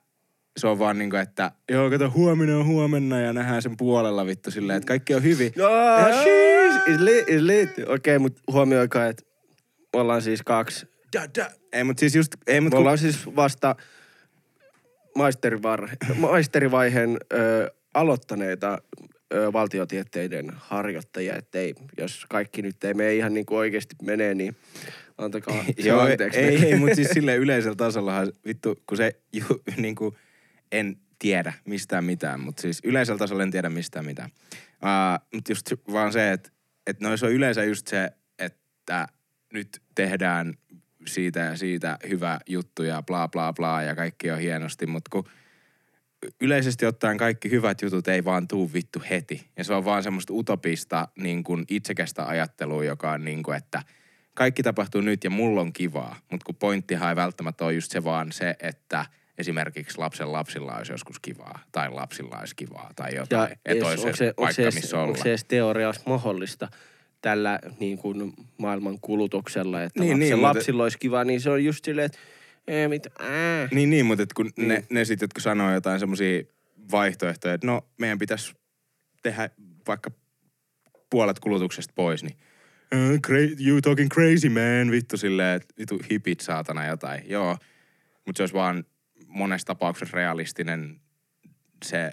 [0.58, 4.52] se on vaan niinku, että joo, kato huomenna on huomenna ja nähdään sen puolella vittu
[4.52, 5.52] silleen, että kaikki on hyvin.
[5.62, 7.70] Oh, sheesh, is lit, is lit.
[7.70, 9.24] Okei, okay, mutta huomioikaa, että
[9.94, 10.88] me ollaan siis kaksi.
[11.14, 11.50] Da, da.
[11.74, 13.76] Ei, mutta siis just, ei, Me mutta ollaan siis vasta
[15.20, 18.82] maisterivar- maisterivaiheen ö, aloittaneita
[19.34, 24.34] ö, valtiotieteiden harjoittajia, että ei, jos kaikki nyt ei mene ihan niin kuin oikeasti menee,
[24.36, 24.56] niin
[25.18, 26.40] antakaa Joo, anteeksi.
[26.40, 29.44] ei, ei, mutta siis sille yleisellä tasollahan vittu, kun se ju,
[29.78, 30.16] niin kuin,
[30.72, 34.30] en tiedä mistään mitään, mutta siis yleisellä tasolla en tiedä mistään mitään.
[34.54, 36.50] Uh, mutta just vaan se, että
[36.88, 39.08] et noissa on yleensä just se, että
[39.54, 40.54] nyt tehdään
[41.08, 45.24] siitä ja siitä hyvä juttu ja bla bla bla ja kaikki on hienosti, mutta kun
[46.42, 49.48] yleisesti ottaen kaikki hyvät jutut ei vaan tuu vittu heti.
[49.58, 53.84] Ja se on vaan semmoista utopista niin kuin itsekästä ajattelua, joka on niin kuin, että
[54.34, 56.20] kaikki tapahtuu nyt ja mulla on kivaa.
[56.32, 59.06] Mutta kun pointtihan ei välttämättä ole just se vaan se, että
[59.42, 63.50] esimerkiksi lapsen lapsilla olisi joskus kivaa tai lapsilla olisi kivaa tai jotain.
[63.50, 65.08] Ja että olisi onko se, onko, paikka, se edes, missä olla.
[65.08, 66.68] onko se edes teoriassa mahdollista
[67.22, 71.24] tällä niin kuin maailman kulutuksella, että Niin, niin, lapsen, niin, niin, mutta- lapsilla olisi kiva,
[71.24, 72.18] niin se on just silleen, että
[72.68, 73.68] ei mit, ää.
[73.72, 74.68] Niin, niin, mutta et kun Mm.
[74.68, 76.44] ne, ne sitten, jotka sanoo jotain semmoisia
[76.92, 78.54] vaihtoehtoja, että no meidän pitäisi
[79.24, 79.50] tehdä
[79.88, 80.12] vaikka
[81.10, 82.38] puolet kulutuksesta pois, niin
[82.96, 87.24] uh, cra- you talking crazy man, vittu silleen, että vittu hipit saatana jotain.
[87.30, 87.58] Joo,
[88.26, 88.84] mutta se olisi vaan
[89.32, 91.02] monessa tapauksessa realistinen
[91.86, 92.12] se,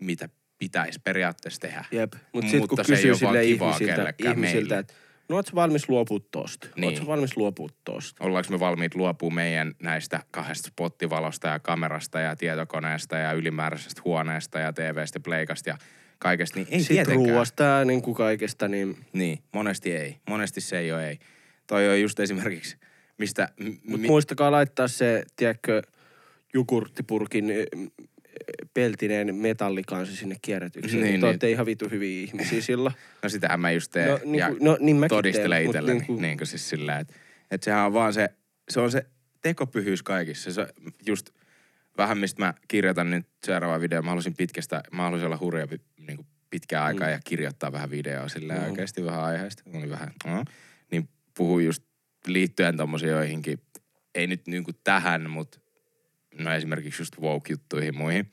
[0.00, 1.84] mitä pitäisi periaatteessa tehdä.
[1.90, 2.12] Jep.
[2.32, 4.94] Mut sit, Mutta kun se kysyy sille ihmisiltä, ihmisiltä että
[5.28, 6.68] no ootko valmis luopua tosta?
[6.76, 6.84] Niin.
[6.84, 8.24] Ootko valmis luopua tosta?
[8.24, 14.58] Ollaanko me valmiit luopua meidän näistä kahdesta spottivalosta ja kamerasta ja tietokoneesta ja ylimääräisestä huoneesta
[14.58, 15.78] ja TVstä, pleikasta ja
[16.18, 17.28] kaikesta, niin ei Sitten tietenkään.
[17.30, 20.16] ruoasta ja niin kuin kaikesta, niin Niin, monesti ei.
[20.28, 21.18] Monesti se ei ole ei.
[21.66, 22.76] Toi on just esimerkiksi,
[23.18, 23.48] mistä...
[23.60, 25.82] m- Mut mi- muistakaa laittaa se, tiedätkö,
[26.54, 27.66] jukurttipurkin eh,
[28.74, 30.94] peltineen metallikansi sinne kierrätykseen.
[31.02, 31.24] Niin, Niin, Te niin.
[31.30, 32.92] olette ihan vitu hyviä ihmisiä sillä.
[33.22, 34.08] No sitähän mä just teen.
[34.10, 35.98] No, niin ja no niin todistelen itselleni.
[35.98, 37.14] niin kuin- Niin kuin siis sillä, että,
[37.50, 38.28] että sehän on vaan se,
[38.68, 39.06] se on se
[39.42, 40.52] tekopyhyys kaikissa.
[40.52, 40.66] Se
[41.06, 41.30] just
[41.98, 44.02] vähän mistä mä kirjoitan nyt seuraava video.
[44.02, 45.66] Mä halusin pitkästä, mä halusin olla hurja
[46.06, 47.12] niin kuin pitkään aikaa Mm.
[47.12, 48.62] ja kirjoittaa vähän videoa sillä Mm.
[48.64, 49.62] oikeasti vähän aiheesta.
[49.74, 50.44] Oli vähän, no,
[50.90, 51.82] niin puhuu just
[52.26, 53.58] liittyen tommosiin joihinkin,
[54.14, 55.60] ei nyt niin kuin tähän, mutta
[56.38, 58.30] no esimerkiksi just woke-juttuihin muihin.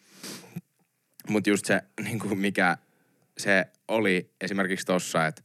[1.27, 2.77] Mutta just se, niin kuin mikä
[3.37, 5.41] se oli esimerkiksi tossa, että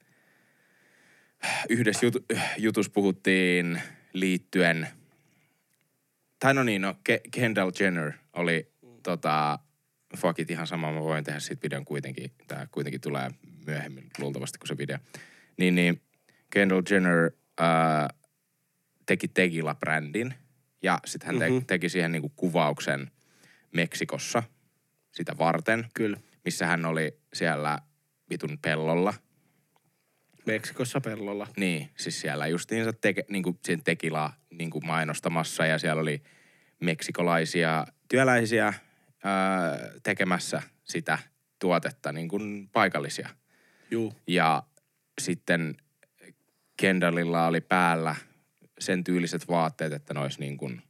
[1.68, 2.16] yhdessä jut,
[2.58, 3.82] jutussa puhuttiin
[4.12, 4.88] liittyen,
[6.38, 9.58] tai no niin, no Ke- Kendall Jenner oli tota,
[10.16, 13.30] fuck it, ihan sama, mä voin tehdä siitä videon kuitenkin, tää kuitenkin tulee
[13.66, 14.98] myöhemmin luultavasti kuin se video.
[15.56, 16.02] Niin, niin
[16.50, 18.08] Kendall Jenner ää,
[19.06, 20.34] teki Tegila-brändin
[20.86, 21.64] ja sitten hän te- Mhm.
[21.66, 23.10] teki siihen niinku kuvauksen
[23.72, 24.42] Meksikossa
[25.12, 26.16] sitä varten, Kyllä.
[26.44, 27.78] missä hän oli siellä
[28.30, 29.14] vitun pellolla.
[30.46, 31.46] Meksikossa pellolla.
[31.56, 36.22] Niin, siis siellä justiinsa teke, niinku sen tekilaa niinku mainostamassa ja siellä oli
[36.80, 38.64] meksikolaisia työläisiä
[39.24, 41.18] ää, tekemässä sitä
[41.58, 43.28] tuotetta niin kuin paikallisia.
[43.90, 44.12] Juu.
[44.26, 44.62] Ja
[45.20, 45.76] sitten
[46.76, 48.16] Kendallilla oli päällä
[48.78, 50.82] sen tyyliset vaatteet, että ne olisi niin kuin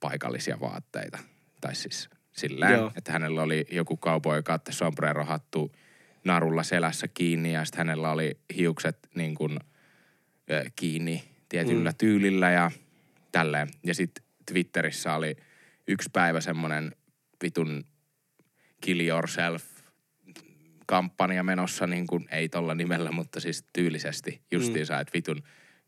[0.00, 1.18] paikallisia vaatteita.
[1.60, 2.66] Tai siis sillä
[2.96, 5.72] että hänellä oli joku cowboy katte sombrero hattu
[6.24, 9.58] narulla selässä kiinni ja sitten hänellä oli hiukset niin kuin
[10.50, 11.94] ö, kiinni tietyllä Mm.
[11.94, 11.98] mm.
[11.98, 12.70] tyylillä ja
[13.32, 13.68] tälleen.
[13.84, 15.36] Ja sitten Twitterissä oli
[15.88, 16.96] yksi päivä semmoinen
[17.42, 17.84] vitun
[18.80, 19.64] kill yourself
[20.86, 25.00] kampanja menossa, niin kuin, ei tolla nimellä, mutta siis tyylisesti justiinsa, mm.
[25.00, 25.42] että vitun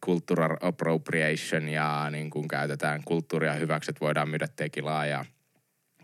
[0.05, 5.25] cultural appropriation ja niin kuin käytetään kulttuuria hyväksi, että voidaan myydä tekilaa ja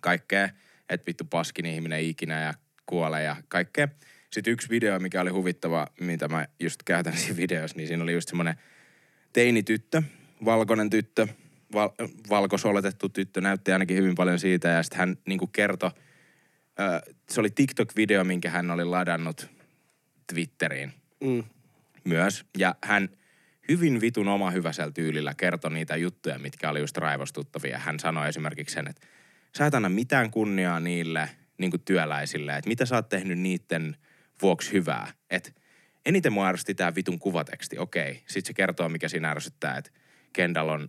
[0.01, 0.49] kaikkea,
[0.89, 2.55] että vittu paskin ihminen ikinä ja
[2.87, 3.89] kuolee ja kaikkea.
[4.33, 8.13] Sitten yksi video, mikä oli huvittava, mitä mä just käytän siinä videossa, niin siinä oli
[8.13, 8.55] just semmoinen
[9.33, 10.03] teinityttö,
[10.45, 11.27] valkoinen tyttö,
[11.73, 11.91] val-
[12.31, 15.91] valkosoletettu tyttö, näytti ainakin hyvin paljon siitä ja sitten hän niinku kertoi
[16.81, 19.51] ö, se oli TikTok-video, minkä hän oli ladannut
[20.27, 20.93] Twitteriin
[21.25, 21.45] Mm.
[22.05, 22.45] myös.
[22.59, 23.09] Ja hän
[23.69, 27.79] hyvin vitun oma hyväsellä tyylillä kertoi niitä juttuja, mitkä oli just raivostuttavia.
[27.79, 29.07] Hän sanoi esimerkiksi sen, että
[29.59, 33.97] sä et anna mitään kunniaa niille niin kuin työläisille, että mitä sä oot tehnyt niiden
[34.43, 35.13] vuoksi hyvää.
[35.31, 35.51] Että
[36.07, 38.15] eniten mua ärsytti tää vitun kuvateksti, okei.
[38.15, 39.91] Sitten se kertoo, mikä siinä ärsyttää, että
[40.33, 40.89] Kendall on,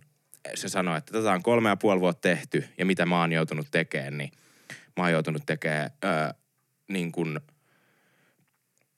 [0.54, 3.66] se sanoi, että tätä on kolme ja puoli vuotta tehty ja mitä mä oon joutunut
[3.70, 4.30] tekemään, niin
[4.96, 6.30] mä oon joutunut tekemään öö,
[6.88, 7.40] niin kuin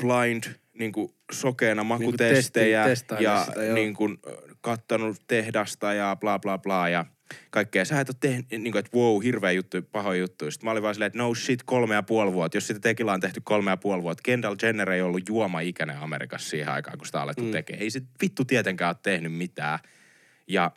[0.02, 0.44] blind,
[0.82, 4.18] niin kuin sokeena makutestejä testi- testailla ja sitä, niin kuin
[4.60, 7.04] kattanut tehdasta ja bla bla bla ja
[7.50, 7.84] kaikkea.
[7.84, 10.50] Sä et ole tehnyt, niin kuin, että wow, hirveä juttu, pahoja juttu.
[10.50, 12.56] Sitten mä olin vaan silleen, että no shit, kolme ja puoli vuotta.
[12.56, 14.22] Jos sitä tekillä on tehty kolme ja puoli vuotta.
[14.24, 17.50] Kendall Jenner ei ollut juoma-ikäinen Amerikassa siihen aikaan, kun sitä alettu mm.
[17.50, 17.82] tekemään.
[17.82, 19.78] Ei se vittu tietenkään ole tehnyt mitään.
[20.48, 20.70] Ja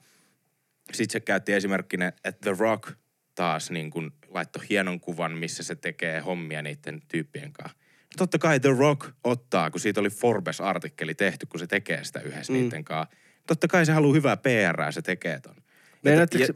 [0.94, 2.92] sitten se käytti esimerkkinä, että The Rock
[3.36, 7.78] taas niin kuin laittoi hienon kuvan, missä se tekee hommia niiden tyyppien kanssa.
[8.18, 12.54] Totta kai The Rock ottaa, kun siitä oli Forbes-artikkeli tehty, kun se tekee sitä yhdessä
[12.54, 12.60] mm.
[12.60, 13.16] niiden kanssa.
[13.48, 15.56] Totta kai se haluaa hyvää PR, se tekee ton.
[16.04, 16.48] Meinaatko, Ja-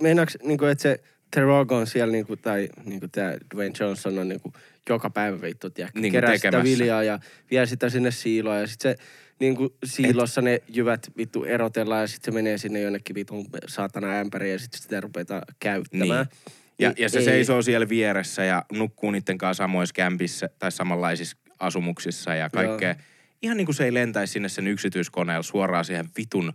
[0.43, 4.53] niinku, että se The Rock on siellä, niinku, tai niinku tämä Dwayne Johnson on niinku,
[4.89, 6.63] joka päivä vittu, tiedätkö, Niinku kerää sitä tekemässä.
[6.79, 7.19] viljaa ja
[7.51, 9.03] vie sitä sinne siiloon ja sitten se
[9.39, 14.51] niinku, siilossa ne jyvät vittu erotellaan ja sitten se menee sinne jonnekin vitun saatana ämpäriin
[14.51, 16.25] ja sitten sitä rupeaa käyttämään.
[16.25, 16.53] Niin.
[16.79, 20.71] Ja, Niin ja se ei- seisoo siellä vieressä ja nukkuu niiden kanssa samoissa kämpissä tai
[20.71, 22.95] samanlaisissa asumuksissa ja kaikkea.
[23.41, 26.53] Ihan niin kuin se ei lentäisi sinne sen yksityiskoneella suoraan siihen vitun,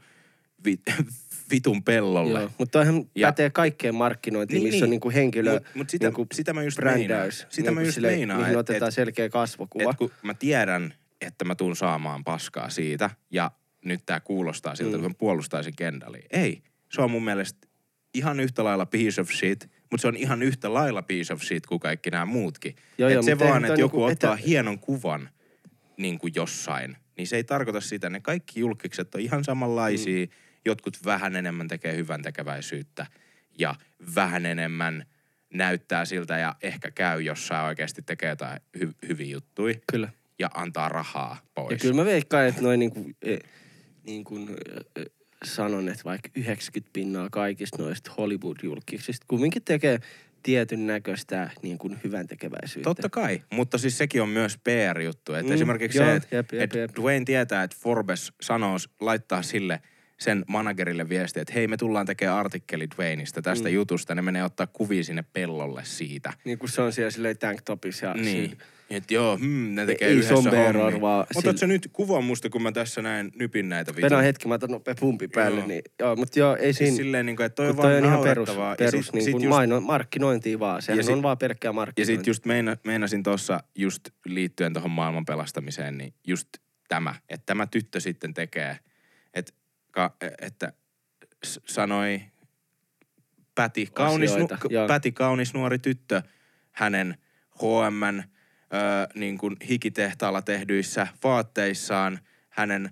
[0.64, 0.78] vi,
[1.50, 2.40] vitun pellolle.
[2.40, 4.84] Joo, mutta toihan Ja- pätee kaikkeen markkinointiin, Niin, missä niin.
[4.84, 7.08] on niinku henkilö, Mut- mut sitä- niinku sitä mä just brändäys.
[7.08, 7.52] meinaan.
[7.54, 9.90] Sitä mä niinku just meinaan, Mihin et- otetaan et- selkeä kasvokuva.
[9.90, 13.50] Et kun mä tiedän, että mä tuun saamaan paskaa siitä ja
[13.84, 14.94] nyt tää kuulostaa siltä, Mm.
[14.96, 16.26] että mä puolustaisin Kendallia.
[16.30, 16.62] Ei.
[16.92, 17.66] Se on mun mielestä
[18.14, 21.66] ihan yhtä lailla piece of shit, mutta se on ihan yhtä lailla piece of shit
[21.66, 22.76] kuin kaikki nämä muutkin.
[22.98, 25.30] Joo, Et joo, se vaan, että joku niinku- ottaa että- hienon kuvan
[25.96, 28.10] niin kuin jossain, niin se ei tarkoita sitä.
[28.10, 30.26] Ne kaikki julkikset on ihan samanlaisia.
[30.26, 30.32] Mm.
[30.64, 33.06] Jotkut vähän enemmän tekee hyvän tekeväisyyttä
[33.58, 33.74] ja
[34.14, 35.06] vähän enemmän
[35.54, 40.08] näyttää siltä ja ehkä käy jossain oikeasti tekee jotain hy- hyviä juttuja Kyllä.
[40.38, 41.70] ja antaa rahaa pois.
[41.72, 43.36] Ja kyllä mä veikkaan, että noin niinku, e,
[44.06, 44.48] niin kuin
[45.44, 50.00] sanon, että vaikka 90 pinnaa kaikista noista Hollywood-julkiksista kumminkin tekee
[50.42, 52.90] tietyn näköistä niin kuin hyvän tekeväisyyttä.
[52.90, 55.34] Totta kai, mutta siis sekin on myös PR-juttu.
[55.34, 56.96] Että Mm, esimerkiksi joo, se, että et.
[56.96, 59.80] Dwayne tietää, että Forbes sanoo, laittaa sille
[60.20, 63.74] sen managerille viestiä, että hei me tullaan tekemään artikkeli Dwayneista tästä mm.
[63.74, 64.14] jutusta.
[64.14, 66.32] Ne menee ottaa kuvia sinne pellolle siitä.
[66.44, 68.24] Niin kuin se on siellä silleen tanktopissa ja Niin.
[68.50, 71.00] siinä- Että joo, hmm, ne tekee Ei yhdessä hommia.
[71.00, 74.08] vaan Otatko sä nyt kuvan musta, kun mä tässä näin nypin näitä vitun?
[74.08, 75.58] Penaa hetki, mä otan nopea pumpi päälle.
[75.60, 75.66] Joo.
[75.68, 76.88] Niin, joo, mutta joo, ei siinä...
[76.90, 78.48] Siis silleen, niin kuin, että toi on kun toi on ihan perus.
[78.48, 80.82] Ja perus sit- niin sit kuin just- maino, markkinointia vaan.
[80.82, 82.16] Sehän Ja sit- on vaan pelkkää Ja markkinointia.
[82.16, 86.48] sitten just meina, meinasin tuossa just liittyen tuohon maailman pelastamiseen, niin just
[86.88, 88.78] tämä, että tämä tyttö sitten tekee,
[89.96, 90.72] että, ka, että
[91.66, 92.20] sanoi
[93.54, 94.88] Päti, kaunis, nu, joo.
[94.88, 96.22] Päti, kaunis nuori tyttö,
[96.72, 97.18] hänen
[97.50, 98.22] H&M ö,
[99.14, 102.18] niin kuin hikitehtaalla tehdyissä vaatteissaan,
[102.50, 102.90] hänen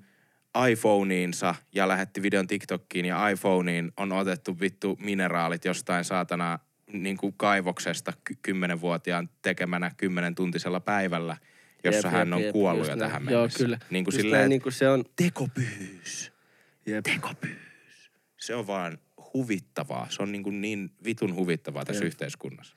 [0.70, 6.58] iPhoneinsa ja lähetti videon TikTokkiin ja iPhoneiin on otettu vittu mineraalit jostain saatana
[6.92, 11.36] niin kuin kaivoksesta ky- kymmenenvuotiaan tekemänä kymmenen tuntisella päivällä,
[11.84, 12.98] jossa Jep, hän on jep, kuollut jo näin.
[12.98, 13.58] tähän Joo, mennessä.
[13.58, 13.78] kyllä.
[13.90, 15.04] Niin kuin silleen, niin kuin se on...
[15.16, 16.31] tekopyhyys,
[16.86, 17.04] Jep.
[17.04, 18.10] tekopyhyys.
[18.40, 18.98] Se on vaan
[19.34, 20.06] huvittavaa.
[20.10, 22.06] Se on niin, kuin niin vitun huvittavaa tässä Jep.
[22.08, 22.76] yhteiskunnassa.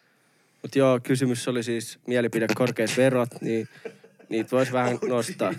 [0.62, 3.68] Mutta joo, kysymys oli siis mielipide korkeat verot, niin
[4.30, 5.54] niitä voisi vähän nostaa.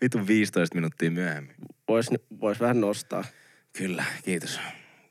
[0.00, 1.54] Vitun 15 minuuttia myöhemmin.
[1.88, 2.10] Voisi
[2.40, 3.24] vois vähän nostaa.
[3.72, 4.60] Kyllä, kiitos.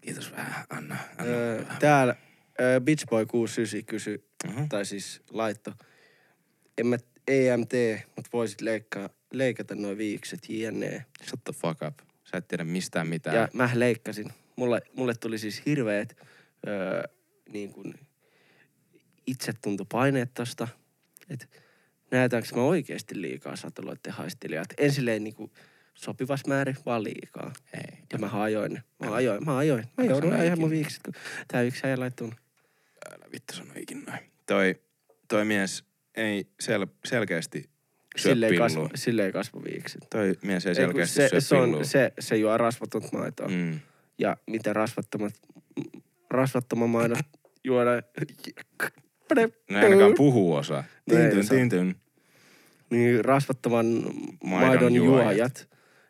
[0.01, 0.97] Kiitos vähän, Anna.
[1.18, 1.34] Anna.
[1.34, 2.16] Öö, täällä
[2.62, 4.64] öö, Beach Boy 69 kysyi, Mhm.
[4.70, 5.74] tai siis laitto.
[6.78, 6.97] En mä
[7.28, 7.74] EMT,
[8.16, 11.05] mutta voisit leikkaa, leikata noin viikset, jne.
[11.24, 11.97] Shut the fuck up.
[12.32, 13.36] Sä et tiedä mistään mitään.
[13.36, 14.32] Ja mä leikkasin.
[14.55, 16.17] Mulle, mulle tuli siis hirveet
[16.67, 17.03] öö,
[17.49, 17.93] niin kuin
[19.27, 20.67] itsetuntopaineet tosta.
[21.29, 21.45] Että
[22.11, 24.67] näytäänkö mä oikeasti liikaa sateloitten haistelijat.
[24.77, 25.51] En silleen niin kuin
[25.93, 27.53] sopivas määrin, vaan liikaa.
[27.73, 27.97] Ei.
[28.13, 28.84] Ja mä ajoin ne.
[28.99, 29.88] Mä ajoin, mä ajoin.
[29.97, 31.13] Mä joudun ajaa mun viikset, kun
[31.47, 32.32] tää yksi äijä laittoi
[33.13, 34.32] Älä vittu sano ikinä noin.
[34.45, 34.82] Toi,
[35.27, 35.84] toi mies
[36.15, 37.69] ei sel, selkeästi
[38.16, 38.66] syö Silleen, pillua.
[38.66, 40.07] kasva, silleen kasvo viikset.
[40.09, 43.47] Toi mies ei Ei, selkeästi se, syö se, on, se, se juo rasvatonta maitoa.
[43.47, 43.80] Mm.
[44.18, 45.34] Ja mitä rasvattomat,
[46.30, 47.18] rasvattoman maidon
[47.64, 47.91] juoda.
[49.38, 50.84] Ei ainakaan puhu osaa.
[51.09, 51.57] No ei Tintyn, osaa.
[51.57, 51.95] tintyn.
[52.89, 53.86] Niin rasvattoman
[54.43, 55.26] maidon, maidon juojat.
[55.26, 55.70] juojat,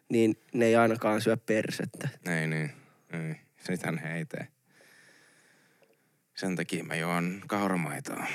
[0.10, 2.10] niin ne ei ainakaan syö persettä.
[2.40, 2.72] Ei niin.
[3.14, 3.36] Ei.
[3.58, 4.48] Sitähän he ei tee.
[6.36, 8.26] Sen takia mä juon kauramaitoa.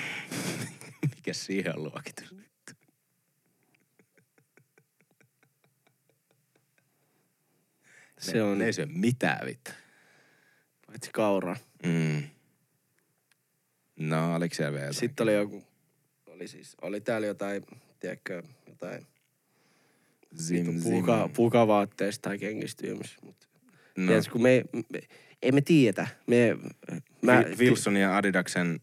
[1.17, 2.35] Mikä siihen on luokitus?
[8.19, 9.71] Se on, Ne ei syö mitään vittu.
[10.87, 11.57] paitsi kauraa.
[11.83, 12.23] Mm.
[13.97, 14.93] No, oliko siellä vielä?
[14.93, 15.65] Sitten oli joku,
[16.27, 17.67] oli siis, oli täällä jotain,
[18.01, 19.07] tiedätkö, jotain
[20.43, 23.17] zim, puka, pukavaatteista tai kengistymys.
[23.23, 23.47] Mutta
[23.97, 25.01] No, tiedätkö, kun me, me,
[25.43, 26.07] ei me tiedetä.
[26.27, 26.57] Me,
[27.23, 28.81] mä, Wilson ja Adidaksen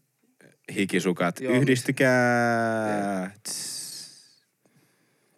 [0.74, 3.30] hikisukat, Joo, yhdistykää.
[3.42, 3.83] Tss.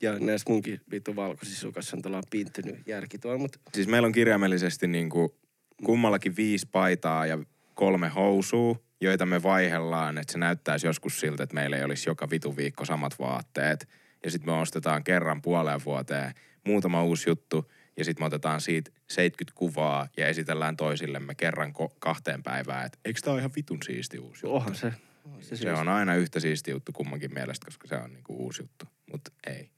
[0.00, 4.12] Ja näissä munkin vittu valkoisissa sukassa on tällainen pinttynyt järki tuolla, mutta Siis meillä on
[4.12, 5.36] kirjaimellisesti niinku
[5.84, 7.38] kummallakin viisi paitaa ja
[7.74, 12.30] kolme housua, joita me vaihellaan, että se näyttäisi joskus siltä, että meillä ei olisi joka
[12.30, 13.88] vitu viikko samat vaatteet.
[14.24, 16.34] Ja sitten me ostetaan kerran puoleen vuoteen
[16.66, 21.96] muutama uusi juttu, ja sitten me otetaan siitä 70 kuvaa ja esitellään toisillemme kerran ko-
[21.98, 24.56] kahteen päivään, että eikö tää ole ihan vitun siisti uusi juttu?
[24.56, 24.92] onhan se.
[25.40, 28.84] se, Se on aina yhtä siisti juttu kummankin mielestä, koska se on niinku uusi juttu,
[29.12, 29.70] mutta ei.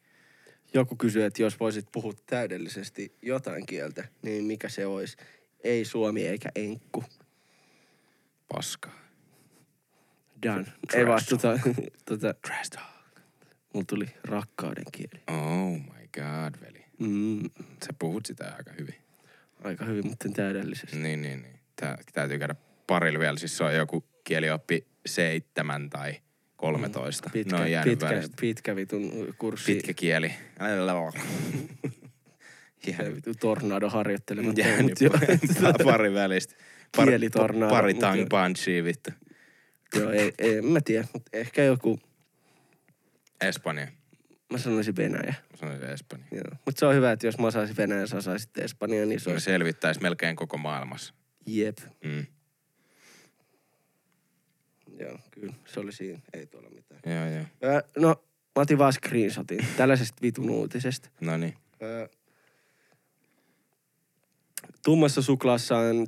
[0.75, 5.17] Joku kysyy, että jos voisit puhua täydellisesti jotain kieltä, niin mikä se olisi?
[5.65, 7.05] Ei suomi eikä enkku.
[8.49, 8.91] Paska.
[10.43, 10.65] Done.
[10.65, 11.49] Trash Ei vaan tota,
[12.09, 13.21] tota, Trash talk.
[13.75, 15.23] mulla tuli rakkauden kieli.
[15.27, 16.85] Oh my god, veli.
[16.99, 17.51] Mm,
[17.85, 18.95] Sä puhut sitä aika hyvin.
[19.65, 20.97] aika hyvin, mutta täydellisesti.
[20.97, 21.61] Niin, niin, niin.
[21.77, 22.55] Tää täytyy käydä
[22.87, 23.39] parilla vielä.
[23.39, 26.15] Siis se on joku kielioppi seitsemän tai
[26.59, 27.31] 13.
[27.33, 28.37] Pitkä, ne on jäänyt pitkä, välistä.
[28.41, 29.75] pitkä vitun kurssi.
[29.75, 30.33] Pitkä kieli.
[33.15, 34.61] Vittu tornado harjoittelematta.
[34.61, 34.99] Jäänyt
[35.85, 36.55] pari välistä.
[36.97, 39.11] Pari, Kielitornado, pari tongue punchia vittu.
[39.95, 42.01] Joo, ei, ei, mä tiedä, mutta ehkä joku,
[43.41, 43.87] Espanja.
[44.53, 45.35] mä sanoisin Venäjä.
[45.51, 46.27] Mä sanoisin Espanja.
[46.31, 46.57] Joo.
[46.67, 49.31] Mutta se on hyvä, että jos mä osaisin Venäjä sä osaisit Espanjaa, niin se Se
[49.31, 51.15] olisi selvittäisi melkein koko maailmassa.
[51.47, 51.79] jep.
[52.05, 52.27] Mm.
[55.01, 57.01] Joo, kyllä, se oli siinä, ei tuolla mitään.
[57.07, 57.45] Joo, joo.
[57.65, 58.09] Öö, no,
[58.57, 61.09] mä otin vaan screenshotin tällaisesta vitun uutisesta.
[61.21, 61.55] No niin.
[61.83, 62.09] Öö,
[64.85, 66.07] tummassa suklaassa on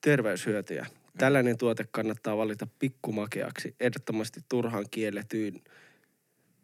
[0.00, 0.86] terveyshyötyjä.
[1.18, 5.60] Tällainen tuote kannattaa valita pikkumakeaksi, ehdottomasti turhaan kielletyn,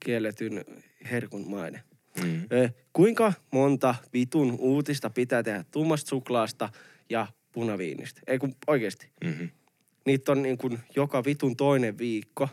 [0.01, 0.65] kielletyn
[1.11, 1.83] herkun maine.
[2.25, 2.47] Mm.
[2.53, 6.69] Öö, kuinka monta vitun uutista pitää tehdä tummasta suklaasta
[7.11, 8.21] ja punaviinistä?
[8.27, 9.09] Ei kun oikeesti.
[9.25, 9.49] Mm-hmm.
[10.07, 12.49] Niitä on niin kuin joka vitun toinen viikko.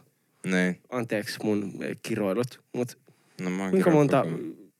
[0.46, 0.82] Niin.
[0.90, 1.74] Anteeksi mun
[2.04, 2.94] kiroilut, mutta
[3.42, 4.72] No kuinka monta koko-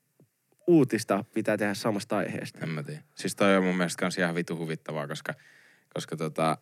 [0.66, 2.58] uutista pitää tehdä samasta aiheesta?
[2.62, 3.02] En mä tiedä.
[3.14, 5.34] Siis toi on mun mielestä kans ihan vitu huvittavaa, koska,
[5.94, 6.58] koska tota,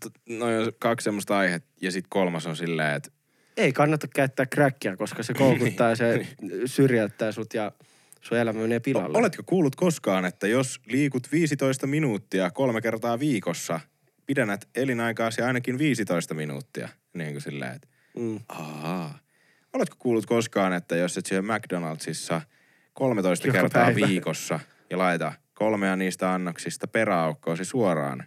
[0.00, 3.10] t- noi on kaksi semmoista aihetta ja sit kolmas on silleen, että
[3.56, 6.26] Ei kannata käyttää kräkkiä, koska se koukuttaa ja se
[6.66, 7.72] syrjäyttää sut ja
[8.20, 9.18] sun elämä menee pilalle.
[9.18, 13.80] oletko kuullut koskaan, että jos liikut 15 minuuttia kolme kertaa viikossa,
[14.26, 16.88] pidennät elinaikaasi ainakin 15 minuuttia.
[17.14, 18.40] Niin kuin silleen, että Mm.
[18.48, 19.18] Aa.
[19.72, 22.40] Oletko kuullut koskaan, että jos et syö McDonaldsissa
[22.92, 24.06] 13 Joka kertaa päivä.
[24.08, 24.60] viikossa
[24.90, 28.24] ja laita kolmea niistä annoksista peräaukkoosi suoraan,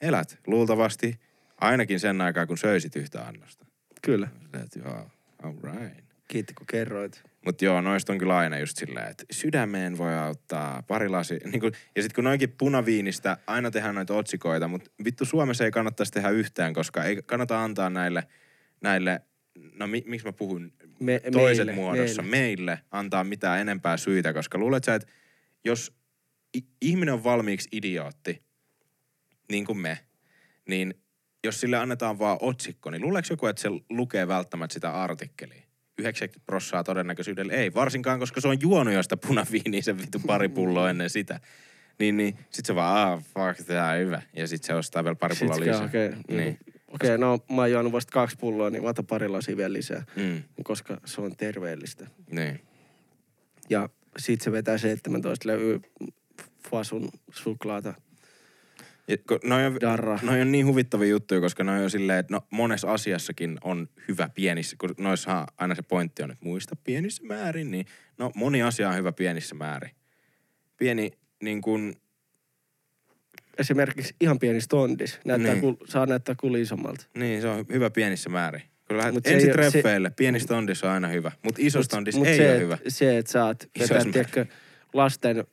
[0.00, 1.20] elät luultavasti
[1.60, 3.66] ainakin sen aikaa, kun söisit yhtä annosta.
[4.02, 4.28] Kyllä.
[4.42, 5.10] Silleen, että joo,
[5.42, 6.04] all right.
[6.28, 7.22] Kiitti kun kerroit.
[7.44, 11.38] Mutta joo, noista on kyllä aina just silleen, että sydämeen voi auttaa pari lasi.
[11.44, 15.70] Niin kun, ja sitten kun noinkin punaviinistä aina tehdään noita otsikoita, mutta vittu Suomessa ei
[15.70, 18.22] kannattaisi tehdä yhtään, koska ei kannata antaa näille,
[18.80, 19.20] näille
[19.74, 22.36] no mi, miksi mä puhun Me, toiset meille, muodossa, Meille.
[22.36, 22.78] meille.
[22.90, 25.08] antaa mitään enempää syitä, koska luulet sä, että
[25.64, 25.92] jos
[26.82, 28.42] ihminen on valmiiksi idiootti,
[29.50, 29.98] niin kuin me,
[30.68, 30.94] niin
[31.44, 35.61] jos sille annetaan vaan otsikko, niin luuleeko joku, että se lukee välttämättä sitä artikkelia?
[35.98, 40.90] 90 prossaa todennäköisyydellä ei, varsinkaan koska se on juonut josta punaviiniä sen vitu pari pulloa
[40.90, 41.40] ennen sitä.
[41.98, 44.22] Niin, niin sit se vaan, ah, fuck, tää on hyvä.
[44.36, 45.84] Ja sit se ostaa vielä pari pulloa lisää.
[45.84, 46.36] Okei, okay, Niin.
[46.38, 46.58] niin.
[46.88, 50.04] okei no mä oon juonut vasta kaksi pulloa, niin mä otan pari lasia vielä lisää,
[50.16, 52.06] Mm, koska se on terveellistä.
[52.30, 52.60] niin.
[53.70, 53.88] Ja
[54.18, 55.78] sit se vetää 17 levyä
[56.70, 57.94] fasun suklaata.
[59.08, 60.18] Ja, kun noi on, Darra.
[60.22, 64.28] noi on niin huvittavia juttuja, koska noi on silleen, että no monessa asiassakin on hyvä
[64.34, 67.86] pienissä, kun noissa aina se pointti on, että muista pienissä määrin, niin
[68.18, 69.90] no moni asia on hyvä pienissä määrin.
[70.76, 71.10] Pieni
[71.42, 71.94] niin kuin,
[73.58, 75.18] Esimerkiksi ihan pieni stondis.
[75.24, 75.60] Näyttää, Niin.
[75.60, 77.06] kul, saa näyttää kuli isommalta.
[77.18, 78.62] niin se on hyvä pienissä määrin.
[78.88, 82.16] Kun lähdet Mut ei oo- se- treffeille, pieni stondis on aina hyvä, mutta iso stondis
[82.16, 82.78] mut ei se, ole et- hyvä.
[82.88, 84.12] Se, että vetää, esimerkki.
[84.12, 84.46] tiedätkö,
[84.92, 85.44] lasten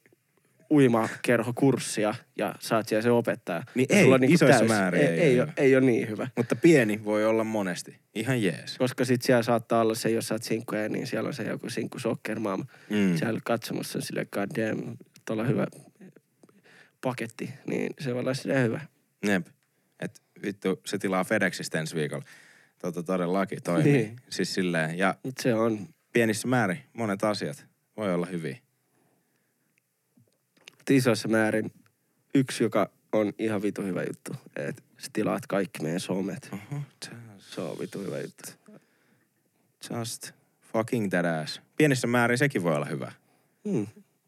[0.71, 3.63] uimakerhokurssia ja saat siellä se opettaja.
[3.75, 6.09] Niin ei, sulla on niinku isoissa täys- määrin ei, ei ei, ole ei ole niin
[6.09, 6.27] hyvä.
[6.37, 7.99] Mutta pieni voi olla monesti.
[8.15, 8.77] Ihan jees.
[8.77, 11.69] Koska sit siellä saattaa olla se, jos sä oot sinkkuja, niin siellä on se joku
[11.69, 12.65] sinkku soccermaama.
[12.89, 13.17] Mm.
[13.17, 15.67] Siellä katsomassa sille god damn, tuolla hyvä
[17.01, 18.81] paketti, niin se voi olla silleen hyvä.
[19.27, 19.47] Jep.
[19.99, 22.23] Et vittu, se tilaa FedExistä ensi viikolla.
[22.81, 23.91] tota, todellakin toimii.
[23.93, 24.15] Niin.
[24.29, 27.65] Siis silleen, ja Mut se on, pienissä määrin monet asiat
[27.97, 28.57] voi olla hyviä.
[30.89, 31.71] Mut isoissa määrin
[32.35, 34.35] yksi, joka on ihan vitu hyvä juttu.
[34.55, 36.49] Että sä tilaat kaikki meidän somet.
[36.53, 36.81] Oho,
[37.37, 38.43] Se on vitu hyvä juttu.
[39.97, 40.31] just
[40.73, 41.61] fucking that ass.
[41.77, 43.11] Pienissä määrin sekin voi olla hyvä.
[43.69, 43.87] Hmm.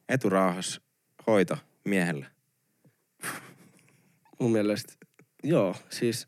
[0.09, 0.82] Eturauhas
[1.28, 2.26] hoito miehelle.
[4.39, 4.93] Mun mielestä,
[5.43, 6.28] joo, siis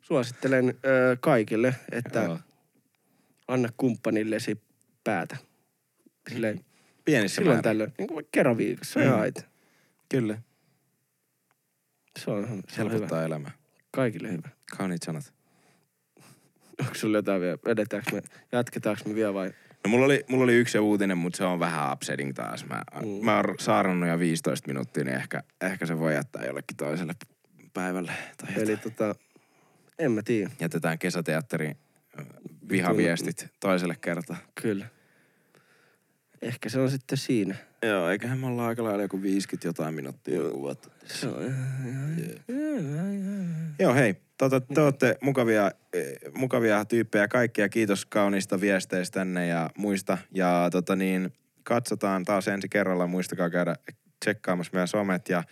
[0.00, 2.38] suosittelen ö, kaikille, että Joo.
[3.48, 4.60] anna kumppanillesi
[5.04, 5.36] päätä.
[6.30, 6.64] Silleen,
[7.04, 7.62] Pienissä silloin määrin.
[7.64, 9.04] tällöin, niin kuin kerran viikossa, mm.
[9.04, 9.08] Mm.
[9.08, 9.42] ihan aita.
[10.20, 10.38] Kyllä.
[12.18, 12.90] Se on, se on hyvä.
[12.92, 13.50] Helpottaa elämää.
[13.90, 14.48] Kaikille hyvä.
[14.76, 15.34] Kauniit sanat.
[16.80, 17.58] Onko sulla jotain vielä?
[17.66, 19.48] Edetäänkö me, jatketaanko me vielä vai?
[19.84, 22.66] No mulla oli, mulla oli yksi uutinen, mutta se on vähän upsetting taas.
[22.66, 23.08] Mä, Mm.
[23.08, 23.24] mm.
[23.24, 27.14] mä oon saarannut jo 15 minuuttia, niin ehkä, ehkä se voi jättää jollekin toiselle
[27.74, 28.12] päivälle.
[28.36, 28.76] Tai Eli Eli...
[28.76, 29.14] tota,
[29.98, 31.76] en mä tiedä, Jätetään kesäteatterin
[32.18, 32.24] ö,
[32.68, 34.36] vihaviestit toiselle kertaa.
[34.62, 34.86] kyllä.
[36.44, 37.54] Ehkä se on sitten siinä.
[37.82, 40.88] Joo, eiköhän me olla aika lailla joku 50 jotain minuuttia kuvattu.
[41.04, 41.54] Se on.
[43.78, 44.14] Joo, hei.
[44.38, 47.68] Tota, te olette mukavia, eh, mukavia tyyppejä kaikkia.
[47.68, 50.18] Kiitos kauniista viesteistä tänne ja muista.
[50.32, 51.32] Ja tota niin,
[51.62, 53.06] katsotaan taas ensi kerralla.
[53.06, 53.76] Muistakaa käydä
[54.20, 55.42] tsekkaamassa meidän somet ja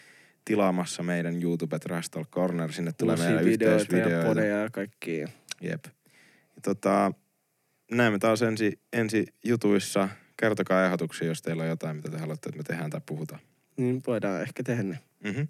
[0.45, 2.73] tilaamassa meidän YouTubet Rastal Corner.
[2.73, 4.29] Sinne tulee Uusia meidän videoita ja yhteisvideoita.
[4.29, 5.29] podeja ja kaikkia.
[5.61, 5.85] Jep.
[6.57, 7.13] Ja tota,
[7.91, 10.09] näemme taas ensi, ensi jutuissa.
[10.43, 13.41] Kertokaa ehdotuksia, jos teillä on jotain, mitä te haluatte, että me tehdään tai puhutaan.
[13.77, 15.49] Niin voidaan ehkä tehdä ne Mm-hmm.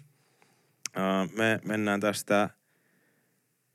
[0.97, 2.49] Uh, me mennään tästä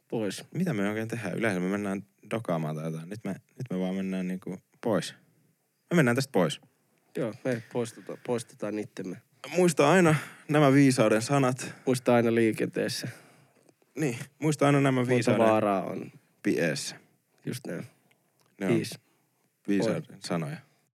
[0.08, 0.44] pois.
[0.54, 1.34] mitä me oikein tehdään?
[1.38, 3.08] Yleensä me mennään dokaamaan tai jotain.
[3.08, 5.14] Nyt me, nyt me vaan mennään niinku pois.
[5.90, 6.60] Me mennään tästä pois.
[7.16, 9.16] Joo, me poistetaan, poistetaan itsemme.
[9.56, 10.14] Muista aina
[10.48, 11.74] nämä viisauden sanat.
[11.86, 13.08] Muista aina liikenteessä.
[13.94, 16.12] Niin, muista aina nämä Monta viisauden vaaraa on.
[16.42, 16.96] pieessä.
[17.46, 17.86] Just näin.
[18.60, 18.94] Ne on Viisi.
[19.68, 20.56] viisauden sanoja.